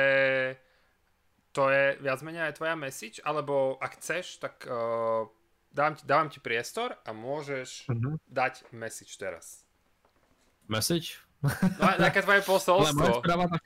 [1.52, 5.26] to je viac menej aj tvoja message, alebo ak chceš, tak uh,
[5.74, 8.14] dám ti, dávam ti priestor a môžeš mm-hmm.
[8.30, 9.66] dať message teraz.
[10.70, 11.18] Message?
[11.82, 13.22] No, nejaké tvoje posolstvo.
[13.26, 13.62] Ale tak,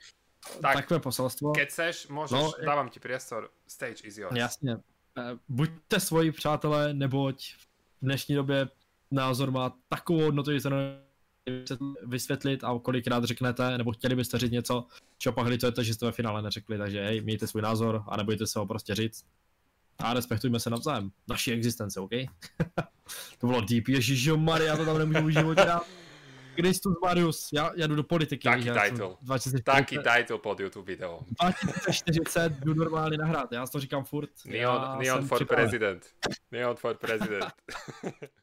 [0.61, 1.53] tak, takové posolstvo.
[1.53, 3.53] Keď chceš, môžeš, no, dávam ti priestor.
[3.69, 4.33] Stage is yours.
[4.33, 4.81] Jasně.
[5.17, 7.67] Eh, buďte svoji přátelé, neboť v
[8.01, 8.69] dnešní době
[9.11, 10.69] názor má takovou hodnotu, že se
[12.05, 14.85] vysvětlit a kolikrát řeknete, nebo chtěli byste říct něco,
[15.17, 18.47] čo pak litujete, že jste ve finále neřekli, takže hej, mějte svůj názor a nebojte
[18.47, 19.25] se ho prostě říct.
[19.99, 22.11] A respektujme se navzájem, naší existence, OK?
[23.39, 25.87] to bylo deep, ježišo Maria, to tam nemůžu v životě dát.
[26.55, 28.43] Kristus Marius, já, já jdu do politiky.
[28.43, 29.15] Taký title.
[29.21, 31.19] 2040, Taký title pod YouTube video.
[31.41, 34.29] 2040 jdu normálně nahrát, já to říkám furt.
[34.45, 36.07] Neon, neon for president.
[36.51, 37.45] Neon for president.